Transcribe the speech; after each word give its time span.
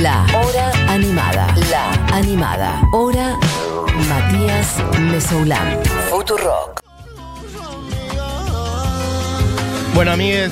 La 0.00 0.24
Hora 0.34 0.72
Animada. 0.88 1.54
La 1.70 1.92
Animada. 2.16 2.80
Hora 2.92 3.38
Matías 4.08 4.76
Mesoulán. 4.98 5.80
Futurock. 6.08 6.80
Bueno, 9.94 10.12
amigues, 10.12 10.50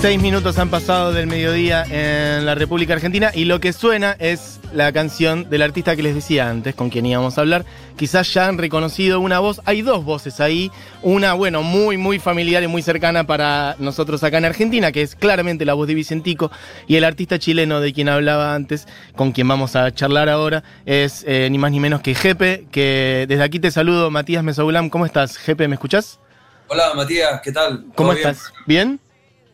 seis 0.00 0.22
minutos 0.22 0.58
han 0.58 0.70
pasado 0.70 1.12
del 1.12 1.26
mediodía 1.26 1.82
en 1.90 2.46
la 2.46 2.54
República 2.54 2.94
Argentina 2.94 3.32
y 3.34 3.46
lo 3.46 3.58
que 3.58 3.72
suena 3.72 4.14
es 4.20 4.60
la 4.72 4.92
canción 4.92 5.50
del 5.50 5.60
artista 5.62 5.96
que 5.96 6.02
les 6.02 6.14
decía 6.14 6.48
antes, 6.48 6.76
con 6.76 6.88
quien 6.88 7.04
íbamos 7.04 7.36
a 7.36 7.40
hablar. 7.40 7.64
Quizás 7.96 8.32
ya 8.32 8.46
han 8.46 8.58
reconocido 8.58 9.18
una 9.18 9.40
voz, 9.40 9.60
hay 9.64 9.82
dos 9.82 10.04
voces 10.04 10.38
ahí, 10.38 10.70
una, 11.02 11.32
bueno, 11.32 11.64
muy, 11.64 11.96
muy 11.96 12.20
familiar 12.20 12.62
y 12.62 12.68
muy 12.68 12.80
cercana 12.80 13.24
para 13.24 13.74
nosotros 13.80 14.22
acá 14.22 14.38
en 14.38 14.44
Argentina, 14.44 14.92
que 14.92 15.02
es 15.02 15.16
claramente 15.16 15.64
la 15.64 15.74
voz 15.74 15.88
de 15.88 15.94
Vicentico, 15.94 16.52
y 16.86 16.94
el 16.94 17.02
artista 17.02 17.40
chileno 17.40 17.80
de 17.80 17.92
quien 17.92 18.08
hablaba 18.08 18.54
antes, 18.54 18.86
con 19.16 19.32
quien 19.32 19.48
vamos 19.48 19.74
a 19.74 19.92
charlar 19.92 20.28
ahora, 20.28 20.62
es 20.86 21.24
eh, 21.26 21.48
ni 21.50 21.58
más 21.58 21.72
ni 21.72 21.80
menos 21.80 22.02
que 22.02 22.14
Jepe, 22.14 22.66
que 22.70 23.26
desde 23.28 23.42
aquí 23.42 23.58
te 23.58 23.72
saludo, 23.72 24.12
Matías 24.12 24.44
Mesaulam, 24.44 24.90
¿cómo 24.90 25.06
estás? 25.06 25.36
Jepe, 25.38 25.66
¿me 25.66 25.74
escuchás? 25.74 26.20
Hola 26.68 26.92
Matías, 26.94 27.40
¿qué 27.42 27.50
tal? 27.50 27.86
¿Cómo 27.96 28.12
estás? 28.12 28.52
¿Bien? 28.64 29.00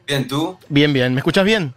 Bien, 0.07 0.29
¿tú? 0.29 0.59
Bien, 0.69 0.93
bien. 0.93 1.15
¿Me 1.15 1.21
escuchas 1.21 1.45
bien? 1.45 1.75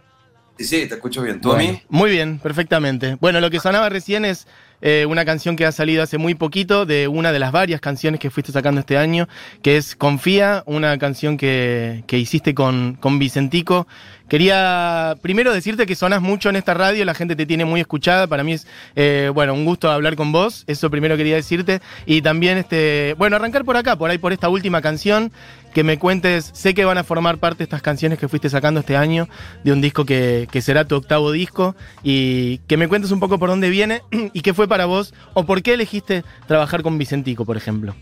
Sí, 0.58 0.64
sí, 0.64 0.86
te 0.88 0.94
escucho 0.94 1.22
bien. 1.22 1.40
¿Tú 1.40 1.50
Bueno, 1.50 1.68
a 1.68 1.72
mí? 1.72 1.82
Muy 1.88 2.10
bien, 2.10 2.38
perfectamente. 2.38 3.16
Bueno, 3.20 3.40
lo 3.40 3.50
que 3.50 3.60
sonaba 3.60 3.88
recién 3.88 4.24
es 4.24 4.46
eh, 4.80 5.06
una 5.08 5.24
canción 5.24 5.56
que 5.56 5.64
ha 5.64 5.72
salido 5.72 6.02
hace 6.02 6.18
muy 6.18 6.34
poquito 6.34 6.84
de 6.84 7.08
una 7.08 7.32
de 7.32 7.38
las 7.38 7.52
varias 7.52 7.80
canciones 7.80 8.20
que 8.20 8.30
fuiste 8.30 8.52
sacando 8.52 8.80
este 8.80 8.96
año, 8.98 9.28
que 9.62 9.76
es 9.76 9.94
Confía, 9.96 10.62
una 10.66 10.98
canción 10.98 11.36
que, 11.36 12.04
que 12.06 12.18
hiciste 12.18 12.54
con, 12.54 12.96
con 13.00 13.18
Vicentico. 13.18 13.86
Quería 14.28 15.14
primero 15.22 15.54
decirte 15.54 15.86
que 15.86 15.94
sonas 15.94 16.20
mucho 16.20 16.50
en 16.50 16.56
esta 16.56 16.74
radio, 16.74 17.04
la 17.04 17.14
gente 17.14 17.34
te 17.34 17.46
tiene 17.46 17.64
muy 17.64 17.80
escuchada. 17.80 18.26
Para 18.26 18.44
mí 18.44 18.52
es, 18.52 18.66
eh, 18.94 19.30
bueno, 19.32 19.54
un 19.54 19.64
gusto 19.64 19.90
hablar 19.90 20.16
con 20.16 20.32
vos. 20.32 20.64
Eso 20.66 20.90
primero 20.90 21.16
quería 21.16 21.36
decirte. 21.36 21.80
Y 22.04 22.20
también, 22.20 22.58
este, 22.58 23.14
bueno, 23.16 23.36
arrancar 23.36 23.64
por 23.64 23.76
acá, 23.76 23.96
por 23.96 24.10
ahí, 24.10 24.18
por 24.18 24.32
esta 24.32 24.48
última 24.50 24.82
canción. 24.82 25.32
Que 25.74 25.84
me 25.84 25.98
cuentes, 25.98 26.50
sé 26.54 26.74
que 26.74 26.84
van 26.84 26.98
a 26.98 27.04
formar 27.04 27.38
parte 27.38 27.58
de 27.58 27.64
estas 27.64 27.82
canciones 27.82 28.18
que 28.18 28.28
fuiste 28.28 28.50
sacando 28.50 28.80
este 28.80 28.96
año, 28.96 29.28
de 29.64 29.72
un 29.72 29.80
disco 29.80 30.04
que, 30.04 30.48
que 30.50 30.62
será 30.62 30.86
tu 30.86 30.96
octavo 30.96 31.32
disco. 31.32 31.76
Y 32.02 32.58
que 32.66 32.76
me 32.76 32.88
cuentes 32.88 33.10
un 33.10 33.20
poco 33.20 33.38
por 33.38 33.48
dónde 33.48 33.70
viene 33.70 34.02
y 34.32 34.40
qué 34.40 34.54
fue 34.54 34.68
para 34.68 34.86
vos, 34.86 35.14
o 35.34 35.44
por 35.44 35.62
qué 35.62 35.74
elegiste 35.74 36.24
trabajar 36.46 36.82
con 36.82 36.98
Vicentico, 36.98 37.44
por 37.44 37.56
ejemplo. 37.56 37.94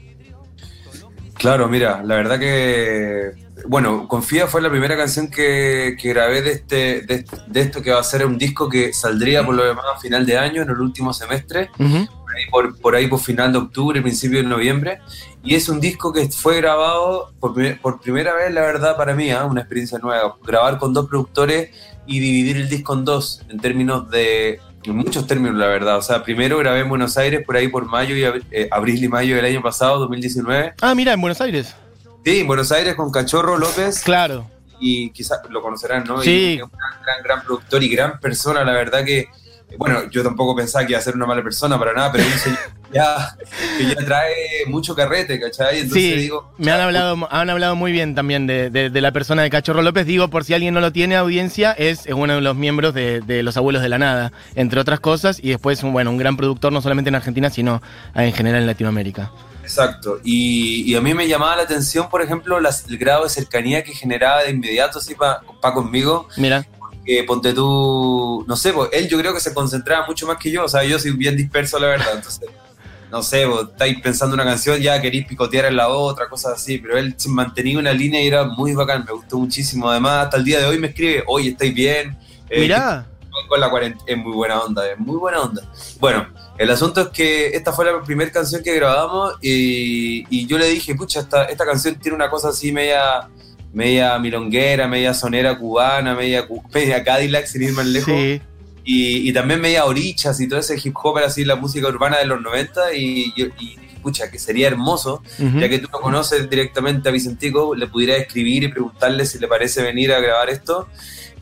Claro, 1.35 1.69
mira, 1.69 2.03
la 2.03 2.17
verdad 2.17 2.39
que, 2.39 3.33
bueno, 3.69 4.09
Confía 4.09 4.47
fue 4.47 4.63
la 4.63 4.71
primera 4.71 4.97
canción 4.97 5.29
que, 5.31 5.97
que 6.01 6.09
grabé 6.09 6.41
de, 6.41 6.53
este, 6.53 7.03
de, 7.03 7.25
de 7.47 7.61
esto 7.61 7.83
que 7.83 7.91
va 7.91 8.01
a 8.01 8.05
ser 8.05 8.25
un 8.25 8.39
disco 8.39 8.69
que 8.71 8.93
saldría 8.95 9.45
por 9.45 9.55
lo 9.55 9.65
demás 9.65 9.85
a 9.95 9.99
final 9.99 10.25
de 10.25 10.39
año, 10.39 10.63
en 10.63 10.71
el 10.71 10.81
último 10.81 11.13
semestre, 11.13 11.69
ahí 12.37 12.45
por, 12.51 12.79
por 12.81 12.95
ahí 12.95 13.07
por 13.07 13.21
final 13.21 13.53
de 13.53 13.59
octubre, 13.59 14.01
principio 14.03 14.39
de 14.43 14.49
noviembre, 14.49 15.01
y 15.43 15.55
es 15.55 15.69
un 15.69 15.81
disco 15.81 16.13
que 16.13 16.29
fue 16.29 16.57
grabado 16.57 17.33
por, 17.41 17.55
por 17.79 18.01
primera 18.01 18.35
vez, 18.35 18.53
la 18.53 18.61
verdad, 18.63 18.97
para 18.97 19.15
mí, 19.15 19.31
¿ah? 19.31 19.45
una 19.45 19.61
experiencia 19.63 19.99
nueva, 19.99 20.37
grabar 20.45 20.79
con 20.79 20.93
dos 20.93 21.07
productores 21.09 21.71
y 22.07 22.21
dividir 22.21 22.57
el 22.59 22.69
disco 22.69 22.95
en 22.95 23.05
dos, 23.05 23.43
en 23.49 23.59
términos 23.59 24.09
de, 24.11 24.61
en 24.85 24.97
muchos 24.97 25.27
términos, 25.27 25.57
la 25.57 25.67
verdad, 25.67 25.97
o 25.99 26.03
sea, 26.03 26.23
primero 26.23 26.59
grabé 26.59 26.81
en 26.81 26.89
Buenos 26.89 27.17
Aires 27.17 27.43
por 27.45 27.57
ahí 27.57 27.69
por 27.69 27.85
mayo 27.87 28.15
y 28.17 28.21
abri- 28.23 28.45
eh, 28.51 28.69
abril 28.71 29.03
y 29.03 29.09
mayo 29.09 29.35
del 29.37 29.45
año 29.45 29.63
pasado, 29.63 29.99
2019, 30.01 30.75
Ah, 30.81 30.95
mira, 30.95 31.13
en 31.13 31.21
Buenos 31.21 31.41
Aires. 31.41 31.75
sí, 32.25 32.41
en 32.41 32.47
Buenos 32.47 32.71
Aires 32.73 32.95
con 32.95 33.11
Cachorro 33.11 33.57
López, 33.57 34.03
Claro. 34.05 34.47
y 34.81 35.11
quizás 35.11 35.41
lo 35.49 35.63
conocerán, 35.63 36.05
¿no? 36.05 36.21
Sí. 36.23 36.31
Y 36.31 36.57
es 36.57 36.63
un 36.63 36.71
gran, 36.71 37.03
gran, 37.03 37.23
gran 37.23 37.43
productor 37.45 37.83
y 37.83 37.89
gran 37.89 38.21
persona, 38.21 38.63
la 38.65 38.73
verdad 38.73 39.05
que, 39.05 39.29
bueno, 39.79 40.09
yo 40.11 40.23
tampoco 40.23 40.55
pensaba 40.57 40.87
que 40.87 40.93
iba 40.93 40.99
a 40.99 41.03
ser 41.03 41.15
una 41.17 41.27
mala 41.27 41.43
persona 41.43 41.79
para 41.79 41.93
nada, 41.93 42.13
pero 42.13 42.25
un 42.25 42.33
señor 42.39 42.59
ya, 42.93 43.37
que 43.77 43.87
ya 43.87 43.97
trae 43.97 44.65
mucho 44.69 44.95
carrete, 44.95 45.39
¿cachai? 45.41 45.81
Entonces 45.81 46.03
Sí, 46.03 46.15
digo, 46.17 46.51
me 46.57 46.71
han 46.71 46.81
hablado, 46.81 47.29
han 47.31 47.51
hablado 47.51 47.75
muy 47.77 47.93
bien 47.93 48.15
también 48.15 48.47
de, 48.47 48.71
de- 48.71 48.91
de 48.91 49.01
la 49.01 49.13
persona 49.13 49.43
de 49.43 49.51
Cachorro 49.51 49.83
López. 49.83 50.07
Digo, 50.07 50.29
por 50.29 50.45
si 50.45 50.55
alguien 50.55 50.73
no 50.73 50.81
lo 50.81 50.93
tiene 50.93 51.17
audiencia, 51.17 51.73
es, 51.73 52.07
es 52.07 52.15
uno 52.15 52.35
de 52.37 52.41
los 52.41 52.55
miembros 52.57 52.95
de, 52.95 53.21
de 53.21 53.43
Los 53.43 53.57
Abuelos 53.57 53.83
de 53.83 53.89
la 53.89 53.99
Nada, 53.99 54.33
entre 54.55 54.81
otras 54.81 55.01
cosas, 55.01 55.41
y 55.43 55.51
después, 55.51 55.83
un, 55.83 55.93
bueno, 55.93 56.11
un 56.11 56.17
gran 56.17 56.37
productor 56.37 56.73
no 56.73 56.81
solamente 56.81 57.09
en 57.09 57.17
Argentina, 57.17 57.51
sino 57.51 57.83
en 58.15 58.33
general 58.33 58.61
en 58.63 58.67
Latinoamérica. 58.69 59.31
Exacto, 59.63 60.21
y, 60.23 60.85
y 60.91 60.95
a 60.95 61.01
mí 61.01 61.13
me 61.13 61.27
llamaba 61.27 61.57
la 61.57 61.63
atención, 61.63 62.09
por 62.09 62.23
ejemplo, 62.23 62.61
las- 62.61 62.87
el 62.89 62.99
grado 62.99 63.25
de 63.25 63.31
cercanía 63.31 63.83
que 63.83 63.93
generaba 63.93 64.45
de 64.45 64.51
inmediato, 64.53 65.01
así, 65.01 65.17
para 65.17 65.43
conmigo, 65.75 66.29
Mira, 66.37 66.65
que 67.07 67.23
ponte 67.23 67.55
tú, 67.55 68.45
no 68.49 68.57
sé, 68.57 68.73
pues, 68.73 68.91
él 68.93 69.09
yo 69.09 69.17
creo 69.19 69.33
que 69.33 69.39
se 69.41 69.55
concentraba 69.55 70.07
mucho 70.07 70.27
más 70.27 70.39
que 70.39 70.51
yo, 70.51 70.65
o 70.65 70.69
sea, 70.69 70.83
yo 70.83 70.99
soy 70.99 71.13
bien 71.13 71.37
disperso, 71.37 71.79
la 71.79 71.87
verdad, 71.87 72.15
entonces, 72.17 72.51
no 73.11 73.23
sé, 73.23 73.47
vos 73.47 73.69
estáis 73.71 74.01
pensando 74.01 74.35
una 74.35 74.45
canción, 74.45 74.81
ya 74.81 75.01
queréis 75.01 75.25
picotear 75.25 75.67
en 75.67 75.77
la 75.77 75.89
otra, 75.89 76.29
cosas 76.29 76.55
así, 76.55 76.79
pero 76.79 76.99
él 76.99 77.15
se 77.17 77.29
mantenía 77.29 77.79
una 77.79 77.93
línea 77.93 78.21
y 78.21 78.27
era 78.27 78.45
muy 78.45 78.75
bacán, 78.75 79.05
me 79.07 79.13
gustó 79.13 79.39
muchísimo, 79.39 79.89
además, 79.89 80.25
hasta 80.25 80.37
el 80.37 80.45
día 80.45 80.59
de 80.59 80.67
hoy 80.67 80.79
me 80.81 80.89
escribe, 80.89 81.23
oye, 81.29 81.51
¿estáis 81.51 81.73
bien? 81.73 82.19
Eh, 82.51 82.61
mirá. 82.61 83.07
con 83.49 83.61
la 83.61 83.71
es 84.07 84.19
muy 84.19 84.33
buena 84.33 84.61
onda, 84.61 84.91
es 84.91 84.99
muy 84.99 85.17
buena 85.17 85.43
onda. 85.43 85.63
Bueno, 86.01 86.27
el 86.59 86.71
asunto 86.71 87.03
es 87.03 87.09
que 87.09 87.49
esta 87.49 87.73
fue 87.73 87.85
la 87.85 88.03
primera 88.03 88.33
canción 88.33 88.63
que 88.65 88.75
grabamos 88.75 89.35
y, 89.41 90.25
y 90.29 90.47
yo 90.47 90.59
le 90.59 90.67
dije, 90.67 90.95
pucha, 90.97 91.21
esta, 91.21 91.45
esta 91.45 91.65
canción 91.65 91.95
tiene 91.97 92.17
una 92.17 92.31
cosa 92.31 92.49
así 92.49 92.73
media, 92.73 93.29
media 93.77 94.19
milonguera, 94.19 94.89
media 94.89 95.13
sonera 95.13 95.59
cubana, 95.59 96.15
media, 96.15 96.49
media 96.75 97.05
Cadillac, 97.05 97.45
sin 97.45 97.63
ir 97.63 97.73
más 97.75 97.87
lejos. 97.87 98.15
Sí. 98.15 98.41
Y, 98.85 99.29
y 99.29 99.33
también 99.33 99.61
media 99.61 99.85
orichas 99.85 100.41
y 100.41 100.49
todo 100.49 100.61
ese 100.61 100.77
hip 100.83 100.95
hop 101.03 101.19
así, 101.19 101.45
la 101.45 101.57
música 101.57 101.87
urbana 101.89 102.19
de 102.19 102.25
los 102.25 102.41
90 102.41 102.95
y, 102.95 103.33
y 103.37 103.77
dije, 103.77 103.99
pucha, 104.01 104.31
que 104.31 104.39
sería 104.39 104.69
hermoso 104.69 105.23
ya 105.39 105.69
que 105.69 105.81
tú 105.81 105.89
no 105.93 106.01
conoces 106.01 106.49
directamente 106.49 107.09
a 107.09 107.13
Vicentico, 107.13 107.75
le 107.75 107.87
pudiera 107.89 108.17
escribir 108.17 108.63
y 108.63 108.69
preguntarle 108.69 109.27
si 109.27 109.39
le 109.39 109.49
parece 109.49 109.83
venir 109.83 110.13
a 110.13 110.21
grabar 110.21 110.49
esto. 110.49 110.89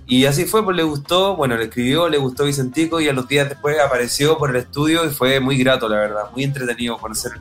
Y 0.07 0.25
así 0.25 0.45
fue, 0.47 0.65
pues 0.65 0.77
le 0.77 0.83
gustó, 0.83 1.37
bueno, 1.37 1.57
le 1.57 1.65
escribió, 1.65 2.09
le 2.09 2.19
gustó 2.19 2.45
Vicentico 2.45 3.01
y 3.01 3.09
a 3.09 3.13
los 3.13 3.29
días 3.29 3.49
después 3.49 3.79
apareció 3.79 4.39
por 4.39 4.51
el 4.51 4.57
estudio 4.57 5.05
y 5.05 5.11
fue 5.11 5.39
muy 5.41 5.57
grato, 5.59 5.89
la 5.89 5.97
verdad, 5.97 6.23
muy 6.33 6.45
entretenido 6.45 6.99
conocer 6.99 7.33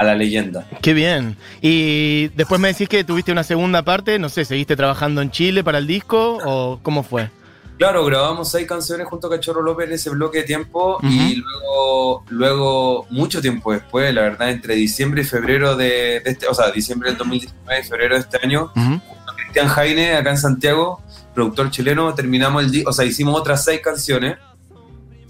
a 0.00 0.04
la 0.04 0.14
leyenda. 0.14 0.66
Qué 0.80 0.94
bien. 0.94 1.36
Y 1.60 2.28
después 2.28 2.58
me 2.58 2.68
decís 2.68 2.88
que 2.88 3.04
tuviste 3.04 3.32
una 3.32 3.44
segunda 3.44 3.82
parte, 3.82 4.18
no 4.18 4.30
sé, 4.30 4.46
¿seguiste 4.46 4.74
trabajando 4.74 5.20
en 5.20 5.30
Chile 5.30 5.62
para 5.62 5.76
el 5.76 5.86
disco 5.86 6.38
o 6.42 6.80
cómo 6.82 7.02
fue? 7.02 7.28
Claro, 7.76 8.02
grabamos 8.06 8.50
seis 8.50 8.66
canciones 8.66 9.06
junto 9.06 9.26
a 9.26 9.30
Cachorro 9.30 9.60
López 9.60 9.88
en 9.88 9.92
ese 9.92 10.08
bloque 10.08 10.38
de 10.38 10.44
tiempo 10.44 10.98
y 11.02 11.36
luego, 11.36 12.24
luego, 12.30 13.06
mucho 13.10 13.42
tiempo 13.42 13.72
después, 13.72 14.14
la 14.14 14.22
verdad, 14.22 14.48
entre 14.50 14.74
diciembre 14.74 15.20
y 15.20 15.24
febrero 15.24 15.76
de, 15.76 16.20
de 16.20 16.30
este, 16.30 16.46
o 16.46 16.54
sea, 16.54 16.70
diciembre 16.70 17.10
del 17.10 17.18
2019 17.18 17.80
y 17.80 17.84
febrero 17.86 18.14
de 18.14 18.20
este 18.22 18.38
año, 18.42 18.72
Ujú. 18.74 19.00
Cristian 19.36 19.68
Jaine, 19.68 20.14
acá 20.14 20.30
en 20.30 20.38
Santiago, 20.38 21.02
productor 21.34 21.70
chileno, 21.70 22.14
terminamos 22.14 22.64
el 22.64 22.70
disco, 22.70 22.88
o 22.90 22.92
sea, 22.94 23.04
hicimos 23.04 23.38
otras 23.38 23.64
seis 23.64 23.80
canciones, 23.82 24.38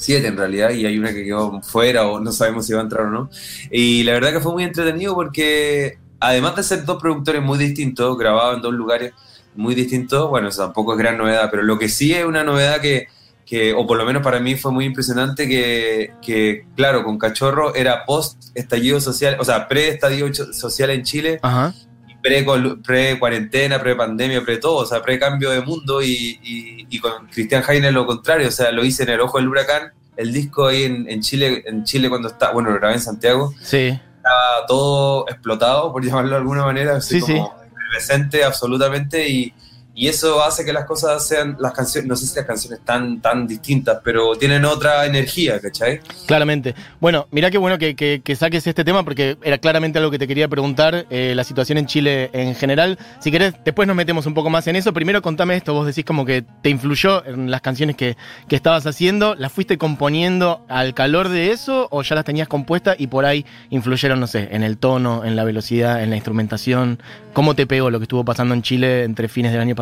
siete 0.00 0.28
en 0.28 0.36
realidad, 0.36 0.70
y 0.70 0.86
hay 0.86 0.98
una 0.98 1.12
que 1.12 1.24
quedó 1.24 1.60
fuera 1.60 2.08
o 2.08 2.20
no 2.20 2.32
sabemos 2.32 2.66
si 2.66 2.72
va 2.72 2.80
a 2.80 2.84
entrar 2.84 3.06
o 3.06 3.10
no. 3.10 3.30
Y 3.70 4.02
la 4.04 4.14
verdad 4.14 4.32
que 4.32 4.40
fue 4.40 4.52
muy 4.52 4.64
entretenido 4.64 5.14
porque, 5.14 5.98
además 6.18 6.56
de 6.56 6.62
ser 6.62 6.84
dos 6.84 7.00
productores 7.00 7.42
muy 7.42 7.58
distintos, 7.58 8.16
grabados 8.16 8.56
en 8.56 8.62
dos 8.62 8.72
lugares 8.72 9.12
muy 9.54 9.74
distintos, 9.74 10.30
bueno, 10.30 10.48
eso 10.48 10.62
tampoco 10.62 10.94
es 10.94 10.98
gran 10.98 11.18
novedad, 11.18 11.48
pero 11.50 11.62
lo 11.62 11.78
que 11.78 11.88
sí 11.88 12.14
es 12.14 12.24
una 12.24 12.42
novedad 12.42 12.80
que, 12.80 13.08
que 13.44 13.74
o 13.74 13.86
por 13.86 13.98
lo 13.98 14.06
menos 14.06 14.22
para 14.22 14.40
mí 14.40 14.54
fue 14.54 14.72
muy 14.72 14.86
impresionante, 14.86 15.46
que, 15.46 16.12
que 16.22 16.64
claro, 16.76 17.04
con 17.04 17.18
Cachorro 17.18 17.74
era 17.74 18.06
post 18.06 18.50
estallido 18.54 19.00
social, 19.00 19.36
o 19.38 19.44
sea, 19.44 19.68
pre 19.68 19.88
estallido 19.88 20.32
social 20.52 20.90
en 20.90 21.02
Chile, 21.02 21.40
Ajá. 21.42 21.74
Pre, 22.22 22.44
pre 22.84 23.18
cuarentena, 23.18 23.80
pre 23.80 23.94
pandemia, 23.96 24.42
pre 24.44 24.58
todo, 24.58 24.76
o 24.76 24.86
sea, 24.86 25.02
pre 25.02 25.18
cambio 25.18 25.50
de 25.50 25.60
mundo 25.62 26.02
y, 26.02 26.38
y- 26.42 26.86
y 26.90 26.98
con 26.98 27.26
Cristian 27.28 27.62
Jaime 27.62 27.90
lo 27.92 28.06
contrario, 28.06 28.48
o 28.48 28.50
sea, 28.50 28.70
lo 28.72 28.84
hice 28.84 29.04
en 29.04 29.10
el 29.10 29.20
ojo 29.20 29.38
del 29.38 29.48
huracán, 29.48 29.92
el 30.16 30.32
disco 30.32 30.66
ahí 30.66 30.84
en, 30.84 31.08
en 31.08 31.20
Chile, 31.22 31.62
en 31.66 31.84
Chile 31.84 32.08
cuando 32.08 32.28
está, 32.28 32.52
bueno, 32.52 32.70
lo 32.70 32.76
grabé 32.76 32.94
en 32.94 33.00
Santiago, 33.00 33.54
Sí. 33.62 33.98
estaba 34.16 34.66
todo 34.66 35.26
explotado, 35.28 35.92
por 35.92 36.04
llamarlo 36.04 36.30
de 36.30 36.36
alguna 36.36 36.64
manera, 36.64 36.96
así 36.96 37.20
Sí, 37.20 37.32
como 37.32 37.54
presente 37.92 38.44
absolutamente 38.44 39.28
y, 39.28 39.52
y 39.94 40.08
eso 40.08 40.42
hace 40.42 40.64
que 40.64 40.72
las 40.72 40.84
cosas 40.84 41.26
sean, 41.26 41.56
las 41.60 41.72
canciones, 41.72 42.08
no 42.08 42.16
sé 42.16 42.26
si 42.26 42.36
las 42.36 42.46
canciones 42.46 42.80
tan, 42.84 43.20
tan 43.20 43.46
distintas, 43.46 43.98
pero 44.04 44.34
tienen 44.36 44.64
otra 44.64 45.04
energía, 45.04 45.60
¿cachai? 45.60 46.00
Claramente. 46.26 46.74
Bueno, 47.00 47.26
mirá 47.30 47.50
qué 47.50 47.58
bueno 47.58 47.76
que, 47.78 47.94
que- 47.96 48.22
que 48.24 48.36
saques 48.36 48.66
este 48.66 48.84
tema 48.84 49.02
porque 49.04 49.36
era 49.42 49.58
claramente 49.58 49.98
algo 49.98 50.10
que 50.10 50.18
te 50.18 50.26
quería 50.28 50.48
preguntar, 50.48 51.06
eh, 51.10 51.34
la 51.34 51.44
situación 51.44 51.76
en 51.78 51.86
Chile 51.86 52.30
en 52.32 52.54
general. 52.54 52.98
Si 53.20 53.30
querés, 53.30 53.54
después 53.64 53.86
nos 53.88 53.96
metemos 53.96 54.26
un 54.26 54.34
poco 54.34 54.48
más 54.48 54.66
en 54.68 54.76
eso. 54.76 54.92
Primero 54.92 55.20
contame 55.22 55.56
esto, 55.56 55.74
vos 55.74 55.86
decís 55.86 56.04
como 56.04 56.24
que 56.24 56.44
te 56.62 56.70
influyó 56.70 57.24
en 57.26 57.50
las 57.50 57.60
canciones 57.60 57.96
que, 57.96 58.16
que 58.48 58.56
estabas 58.56 58.86
haciendo, 58.86 59.34
¿las 59.34 59.52
fuiste 59.52 59.76
componiendo 59.76 60.64
al 60.68 60.94
calor 60.94 61.28
de 61.28 61.50
eso 61.50 61.88
o 61.90 62.02
ya 62.02 62.14
las 62.14 62.24
tenías 62.24 62.48
compuestas 62.48 62.96
y 62.98 63.08
por 63.08 63.24
ahí 63.24 63.44
influyeron, 63.70 64.18
no 64.20 64.26
sé, 64.26 64.48
en 64.52 64.62
el 64.62 64.78
tono, 64.78 65.24
en 65.24 65.36
la 65.36 65.44
velocidad, 65.44 66.02
en 66.02 66.10
la 66.10 66.16
instrumentación? 66.16 67.00
¿Cómo 67.32 67.54
te 67.54 67.66
pegó 67.66 67.90
lo 67.90 67.98
que 67.98 68.04
estuvo 68.04 68.24
pasando 68.24 68.54
en 68.54 68.62
Chile 68.62 69.04
entre 69.04 69.28
fines 69.28 69.52
del 69.52 69.60
año 69.60 69.74
pasado 69.74 69.79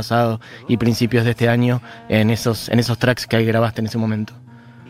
y 0.68 0.76
principios 0.76 1.24
de 1.24 1.30
este 1.30 1.48
año 1.48 1.80
en 2.08 2.30
esos, 2.30 2.68
en 2.68 2.78
esos 2.78 2.98
tracks 2.98 3.26
que 3.26 3.36
ahí 3.36 3.44
grabaste 3.44 3.80
en 3.80 3.86
ese 3.86 3.98
momento? 3.98 4.34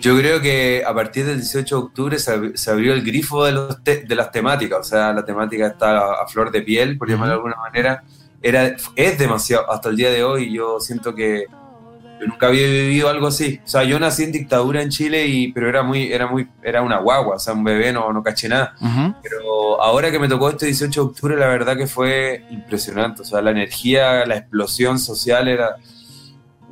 Yo 0.00 0.16
creo 0.16 0.40
que 0.40 0.84
a 0.86 0.94
partir 0.94 1.26
del 1.26 1.38
18 1.38 1.74
de 1.74 1.82
octubre 1.82 2.18
se, 2.18 2.70
abrió 2.70 2.92
el 2.92 3.02
grifo 3.02 3.44
de, 3.44 3.52
los 3.52 3.82
de 3.82 4.14
las 4.14 4.30
temáticas, 4.30 4.78
o 4.78 4.84
sea, 4.84 5.12
la 5.12 5.24
temática 5.24 5.66
está 5.66 6.22
a, 6.22 6.26
flor 6.28 6.52
de 6.52 6.62
piel, 6.62 6.96
por 6.96 7.08
llamarlo 7.08 7.32
de 7.32 7.36
alguna 7.36 7.56
manera. 7.56 8.04
Era, 8.40 8.76
es 8.94 9.18
demasiado, 9.18 9.70
hasta 9.70 9.88
el 9.88 9.96
día 9.96 10.10
de 10.10 10.22
hoy 10.22 10.52
yo 10.54 10.78
siento 10.78 11.14
que 11.14 11.46
yo 12.20 12.26
nunca 12.26 12.48
había 12.48 12.66
vivido 12.66 13.08
algo 13.08 13.28
así. 13.28 13.60
O 13.64 13.68
sea, 13.68 13.84
yo 13.84 13.98
nací 13.98 14.24
en 14.24 14.32
dictadura 14.32 14.82
en 14.82 14.90
Chile, 14.90 15.26
y, 15.26 15.52
pero 15.52 15.68
era 15.68 15.82
muy, 15.82 16.12
era 16.12 16.26
muy, 16.26 16.48
era 16.62 16.82
una 16.82 16.98
guagua, 16.98 17.36
o 17.36 17.38
sea, 17.38 17.54
un 17.54 17.64
bebé, 17.64 17.92
no, 17.92 18.12
no 18.12 18.22
caché 18.22 18.48
nada. 18.48 18.74
Pero 19.22 19.80
ahora 19.80 20.10
que 20.10 20.18
me 20.18 20.28
tocó 20.28 20.50
este 20.50 20.66
18 20.66 21.00
de 21.00 21.06
octubre, 21.06 21.36
la 21.36 21.46
verdad 21.46 21.76
que 21.76 21.86
fue 21.86 22.44
impresionante. 22.50 23.22
O 23.22 23.24
sea, 23.24 23.40
la 23.40 23.50
energía, 23.50 24.26
la 24.26 24.36
explosión 24.36 24.98
social 24.98 25.48
era, 25.48 25.76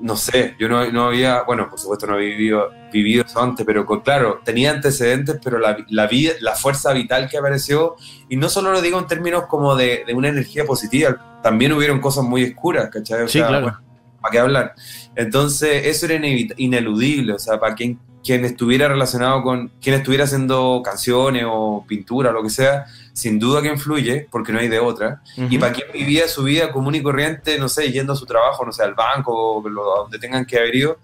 no 0.01 0.17
sé, 0.17 0.55
yo 0.59 0.69
no, 0.69 0.85
no 0.91 1.07
había, 1.07 1.43
bueno, 1.43 1.69
por 1.69 1.79
supuesto 1.79 2.07
no 2.07 2.15
había 2.15 2.29
vivido, 2.31 2.71
vivido 2.93 3.25
eso 3.25 3.41
antes, 3.41 3.65
pero 3.65 3.87
claro, 4.03 4.41
tenía 4.45 4.71
antecedentes, 4.71 5.39
pero 5.43 5.59
la, 5.59 5.77
la, 5.89 6.07
vida, 6.07 6.33
la 6.41 6.55
fuerza 6.55 6.93
vital 6.93 7.29
que 7.29 7.39
apareció, 7.39 7.97
y 8.29 8.37
no 8.37 8.49
solo 8.49 8.73
lo 8.73 8.83
digo 8.83 8.99
en 8.99 9.07
términos 9.07 9.45
como 9.47 9.77
de, 9.77 10.05
de 10.07 10.15
una 10.15 10.29
energía 10.29 10.65
positiva, 10.65 11.41
también 11.43 11.73
hubieron 11.73 12.01
cosas 12.01 12.25
muy 12.25 12.45
oscuras, 12.45 12.91
¿cachai? 12.91 13.29
sí, 13.29 13.39
claro. 13.39 13.86
¿Para 14.21 14.33
qué 14.33 14.39
hablar? 14.39 14.75
Entonces, 15.15 15.87
eso 15.87 16.07
era 16.07 16.27
ineludible, 16.57 17.35
o 17.35 17.39
sea, 17.39 17.59
para 17.59 17.75
quien, 17.75 17.99
quien 18.25 18.45
estuviera 18.45 18.89
relacionado 18.89 19.43
con, 19.43 19.71
quien 19.81 19.95
estuviera 19.95 20.25
haciendo 20.25 20.83
canciones 20.85 21.45
o 21.47 21.85
pintura 21.87 22.33
lo 22.33 22.43
que 22.43 22.51
sea, 22.51 22.87
sin 23.13 23.39
duda 23.39 23.63
que 23.63 23.69
influye, 23.69 24.27
porque 24.31 24.53
no 24.53 24.59
hay 24.59 24.69
de 24.69 24.79
otra. 24.79 25.23
Y 25.51 25.59
para 25.59 25.73
quien 25.73 25.89
vivía 25.93 26.29
su 26.29 26.43
vida 26.45 26.73
común 26.73 26.95
y 26.95 27.03
corriente, 27.03 27.59
no 27.59 27.69
sé, 27.69 27.91
yendo 27.93 28.13
a 28.13 28.17
su 28.17 28.27
trabajo, 28.27 28.65
no 28.65 28.73
sé, 28.73 28.83
al 28.83 28.95
banco, 28.95 29.33
o 29.33 29.69
a 29.69 30.01
donde 30.03 30.19
tengan 30.19 30.45
que 30.45 30.59
haber 30.59 30.75
ido, 30.75 30.99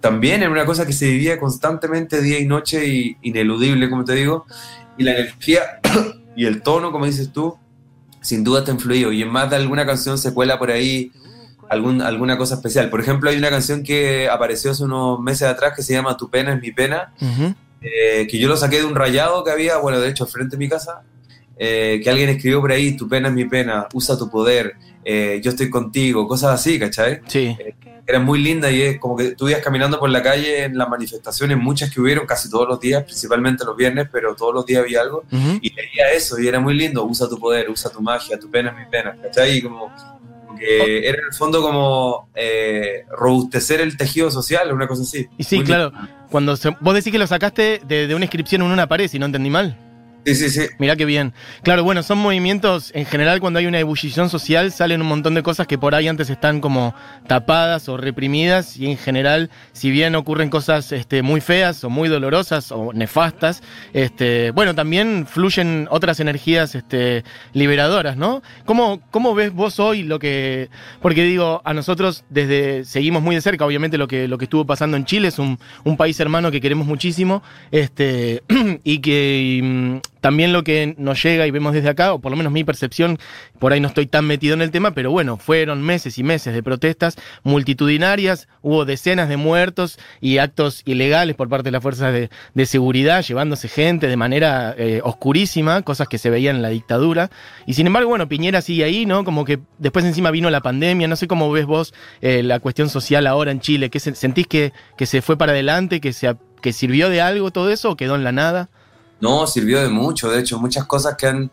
también 0.00 0.42
era 0.42 0.50
una 0.50 0.64
cosa 0.64 0.86
que 0.86 0.92
se 0.92 1.06
vivía 1.06 1.38
constantemente 1.38 2.22
día 2.22 2.38
y 2.38 2.46
noche 2.46 2.86
y 2.86 3.16
ineludible, 3.22 3.90
como 3.90 4.04
te 4.04 4.14
digo. 4.14 4.46
Y 4.96 5.04
la 5.04 5.12
energía 5.12 5.80
y 6.36 6.46
el 6.46 6.62
tono, 6.62 6.90
como 6.90 7.04
dices 7.04 7.32
tú, 7.32 7.58
sin 8.22 8.42
duda 8.42 8.60
está 8.60 8.72
influido. 8.72 9.12
Y 9.12 9.22
en 9.22 9.28
más 9.28 9.50
de 9.50 9.56
alguna 9.56 9.84
canción 9.84 10.16
se 10.16 10.32
cuela 10.32 10.58
por 10.58 10.70
ahí 10.70 11.12
algún, 11.70 12.02
alguna 12.02 12.36
cosa 12.36 12.56
especial. 12.56 12.90
Por 12.90 13.00
ejemplo, 13.00 13.30
hay 13.30 13.36
una 13.38 13.48
canción 13.48 13.82
que 13.84 14.28
apareció 14.28 14.72
hace 14.72 14.82
unos 14.82 15.20
meses 15.20 15.48
atrás 15.48 15.72
que 15.74 15.82
se 15.82 15.92
llama 15.92 16.16
Tu 16.16 16.28
pena 16.28 16.52
es 16.52 16.60
mi 16.60 16.72
pena, 16.72 17.14
eh, 17.80 18.26
que 18.28 18.38
yo 18.38 18.48
lo 18.48 18.56
saqué 18.56 18.78
de 18.78 18.84
un 18.84 18.96
rayado 18.96 19.44
que 19.44 19.52
había, 19.52 19.78
bueno, 19.78 20.00
de 20.00 20.08
hecho, 20.08 20.26
frente 20.26 20.56
a 20.56 20.58
mi 20.58 20.68
casa, 20.68 21.02
eh, 21.56 22.00
que 22.02 22.10
alguien 22.10 22.28
escribió 22.28 22.60
por 22.60 22.72
ahí, 22.72 22.96
Tu 22.96 23.08
pena 23.08 23.28
es 23.28 23.34
mi 23.34 23.44
pena, 23.44 23.86
usa 23.94 24.18
tu 24.18 24.28
poder, 24.28 24.74
eh, 25.04 25.40
yo 25.44 25.50
estoy 25.50 25.70
contigo, 25.70 26.26
cosas 26.26 26.60
así, 26.60 26.78
¿cachai? 26.78 27.20
Sí. 27.28 27.56
era 28.04 28.18
muy 28.18 28.40
linda 28.42 28.68
y 28.72 28.82
es 28.82 28.98
como 28.98 29.16
que 29.16 29.36
tú 29.36 29.48
ibas 29.48 29.62
caminando 29.62 30.00
por 30.00 30.10
la 30.10 30.20
calle 30.20 30.64
en 30.64 30.76
las 30.76 30.88
manifestaciones, 30.88 31.56
muchas 31.56 31.94
que 31.94 32.00
hubieron 32.00 32.26
casi 32.26 32.50
todos 32.50 32.66
los 32.66 32.80
días, 32.80 33.04
principalmente 33.04 33.64
los 33.64 33.76
viernes, 33.76 34.08
pero 34.10 34.34
todos 34.34 34.52
los 34.52 34.66
días 34.66 34.82
había 34.82 35.02
algo, 35.02 35.22
y 35.30 35.72
leía 35.72 36.10
eso 36.12 36.40
y 36.40 36.48
era 36.48 36.58
muy 36.58 36.74
lindo, 36.74 37.04
usa 37.04 37.28
tu 37.28 37.38
poder, 37.38 37.70
usa 37.70 37.92
tu 37.92 38.02
magia, 38.02 38.36
tu 38.40 38.50
pena 38.50 38.70
es 38.70 38.76
mi 38.84 38.90
pena, 38.90 39.16
¿cachai? 39.22 39.58
Y 39.58 39.62
como 39.62 39.92
que 40.60 41.08
era 41.08 41.18
en 41.18 41.24
el 41.24 41.34
fondo 41.36 41.62
como 41.62 42.28
eh, 42.34 43.04
robustecer 43.10 43.80
el 43.80 43.96
tejido 43.96 44.30
social, 44.30 44.72
una 44.72 44.86
cosa 44.86 45.02
así. 45.02 45.26
Y 45.36 45.44
sí, 45.44 45.62
claro, 45.62 45.92
cuando 46.30 46.56
vos 46.80 46.94
decís 46.94 47.12
que 47.12 47.18
lo 47.18 47.26
sacaste 47.26 47.80
de, 47.84 48.06
de, 48.06 48.14
una 48.14 48.26
inscripción 48.26 48.62
en 48.62 48.70
una 48.70 48.86
pared, 48.86 49.08
si 49.08 49.18
no 49.18 49.26
entendí 49.26 49.50
mal. 49.50 49.76
Sí, 50.24 50.34
sí, 50.34 50.50
sí. 50.50 50.62
Mirá 50.78 50.96
qué 50.96 51.06
bien. 51.06 51.32
Claro, 51.62 51.82
bueno, 51.82 52.02
son 52.02 52.18
movimientos, 52.18 52.92
en 52.94 53.06
general 53.06 53.40
cuando 53.40 53.58
hay 53.58 53.66
una 53.66 53.78
ebullición 53.78 54.28
social 54.28 54.70
salen 54.70 55.00
un 55.00 55.08
montón 55.08 55.34
de 55.34 55.42
cosas 55.42 55.66
que 55.66 55.78
por 55.78 55.94
ahí 55.94 56.08
antes 56.08 56.28
están 56.28 56.60
como 56.60 56.94
tapadas 57.26 57.88
o 57.88 57.96
reprimidas 57.96 58.76
y 58.76 58.86
en 58.90 58.98
general, 58.98 59.50
si 59.72 59.90
bien 59.90 60.14
ocurren 60.14 60.50
cosas 60.50 60.92
este, 60.92 61.22
muy 61.22 61.40
feas 61.40 61.82
o 61.84 61.90
muy 61.90 62.08
dolorosas 62.08 62.70
o 62.70 62.92
nefastas, 62.92 63.62
este, 63.94 64.50
bueno, 64.50 64.74
también 64.74 65.26
fluyen 65.26 65.88
otras 65.90 66.20
energías 66.20 66.74
este, 66.74 67.24
liberadoras, 67.54 68.16
¿no? 68.16 68.42
¿Cómo, 68.66 69.00
¿Cómo 69.10 69.34
ves 69.34 69.52
vos 69.52 69.80
hoy 69.80 70.02
lo 70.02 70.18
que... 70.18 70.68
Porque 71.00 71.24
digo, 71.24 71.62
a 71.64 71.72
nosotros 71.72 72.24
desde, 72.28 72.84
seguimos 72.84 73.22
muy 73.22 73.34
de 73.34 73.40
cerca, 73.40 73.64
obviamente 73.64 73.96
lo 73.96 74.06
que, 74.06 74.28
lo 74.28 74.36
que 74.36 74.44
estuvo 74.44 74.66
pasando 74.66 74.96
en 74.96 75.04
Chile, 75.06 75.28
es 75.28 75.38
un, 75.38 75.58
país 75.96 76.18
hermano 76.20 76.50
que 76.50 76.60
queremos 76.60 76.86
muchísimo, 76.86 77.42
este, 77.70 78.42
y 78.84 79.00
que 79.00 79.60
mm, 79.62 80.19
también 80.20 80.52
lo 80.52 80.64
que 80.64 80.94
nos 80.98 81.22
llega 81.22 81.46
y 81.46 81.50
vemos 81.50 81.72
desde 81.72 81.88
acá, 81.88 82.12
o 82.12 82.20
por 82.20 82.30
lo 82.30 82.36
menos 82.36 82.52
mi 82.52 82.64
percepción, 82.64 83.18
por 83.58 83.72
ahí 83.72 83.80
no 83.80 83.88
estoy 83.88 84.06
tan 84.06 84.26
metido 84.26 84.54
en 84.54 84.62
el 84.62 84.70
tema, 84.70 84.92
pero 84.92 85.10
bueno, 85.10 85.36
fueron 85.36 85.82
meses 85.82 86.18
y 86.18 86.22
meses 86.22 86.54
de 86.54 86.62
protestas 86.62 87.16
multitudinarias, 87.42 88.48
hubo 88.62 88.84
decenas 88.84 89.28
de 89.28 89.36
muertos 89.36 89.98
y 90.20 90.38
actos 90.38 90.82
ilegales 90.84 91.36
por 91.36 91.48
parte 91.48 91.64
de 91.64 91.72
las 91.72 91.82
fuerzas 91.82 92.12
de, 92.12 92.66
seguridad, 92.66 93.24
llevándose 93.24 93.68
gente 93.68 94.06
de 94.06 94.16
manera 94.16 94.74
eh, 94.76 95.00
oscurísima, 95.02 95.82
cosas 95.82 96.08
que 96.08 96.18
se 96.18 96.30
veían 96.30 96.56
en 96.56 96.62
la 96.62 96.68
dictadura. 96.68 97.30
Y 97.66 97.74
sin 97.74 97.86
embargo, 97.86 98.10
bueno, 98.10 98.28
Piñera 98.28 98.60
sigue 98.60 98.84
ahí, 98.84 99.06
¿no? 99.06 99.24
Como 99.24 99.44
que 99.44 99.58
después 99.78 100.04
encima 100.04 100.30
vino 100.30 100.50
la 100.50 100.60
pandemia, 100.60 101.08
no 101.08 101.16
sé 101.16 101.26
cómo 101.26 101.50
ves 101.50 101.66
vos 101.66 101.94
eh, 102.20 102.42
la 102.42 102.60
cuestión 102.60 102.88
social 102.88 103.26
ahora 103.26 103.50
en 103.50 103.60
Chile, 103.60 103.90
¿Qué 103.90 103.98
¿sentís 103.98 104.46
que, 104.46 104.72
que 104.96 105.06
se 105.06 105.22
fue 105.22 105.36
para 105.36 105.52
adelante, 105.52 106.00
que, 106.00 106.12
se, 106.12 106.36
que 106.60 106.72
sirvió 106.72 107.08
de 107.08 107.20
algo 107.20 107.50
todo 107.50 107.70
eso 107.70 107.90
o 107.90 107.96
quedó 107.96 108.14
en 108.14 108.24
la 108.24 108.32
nada? 108.32 108.68
No, 109.20 109.46
sirvió 109.46 109.82
de 109.82 109.88
mucho, 109.88 110.30
de 110.30 110.40
hecho, 110.40 110.58
muchas 110.58 110.86
cosas 110.86 111.16
que 111.16 111.26
han, 111.26 111.50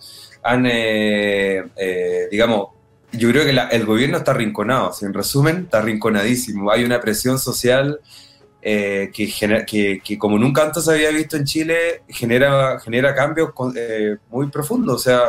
eh, 0.65 1.63
eh, 1.75 2.27
digamos, 2.31 2.69
yo 3.11 3.29
creo 3.29 3.43
que 3.45 3.75
el 3.75 3.85
gobierno 3.85 4.17
está 4.17 4.31
arrinconado, 4.31 4.91
en 5.01 5.13
resumen, 5.13 5.63
está 5.63 5.79
arrinconadísimo. 5.79 6.71
Hay 6.71 6.83
una 6.83 6.99
presión 6.99 7.39
social 7.39 7.99
eh, 8.61 9.11
que, 9.13 10.01
que, 10.03 10.17
como 10.17 10.37
nunca 10.37 10.63
antes 10.63 10.87
había 10.87 11.09
visto 11.09 11.37
en 11.37 11.45
Chile, 11.45 12.03
genera, 12.09 12.79
genera 12.79 13.15
cambios 13.15 13.51
muy 14.29 14.47
profundos. 14.47 14.95
O 14.95 14.99
sea, 14.99 15.21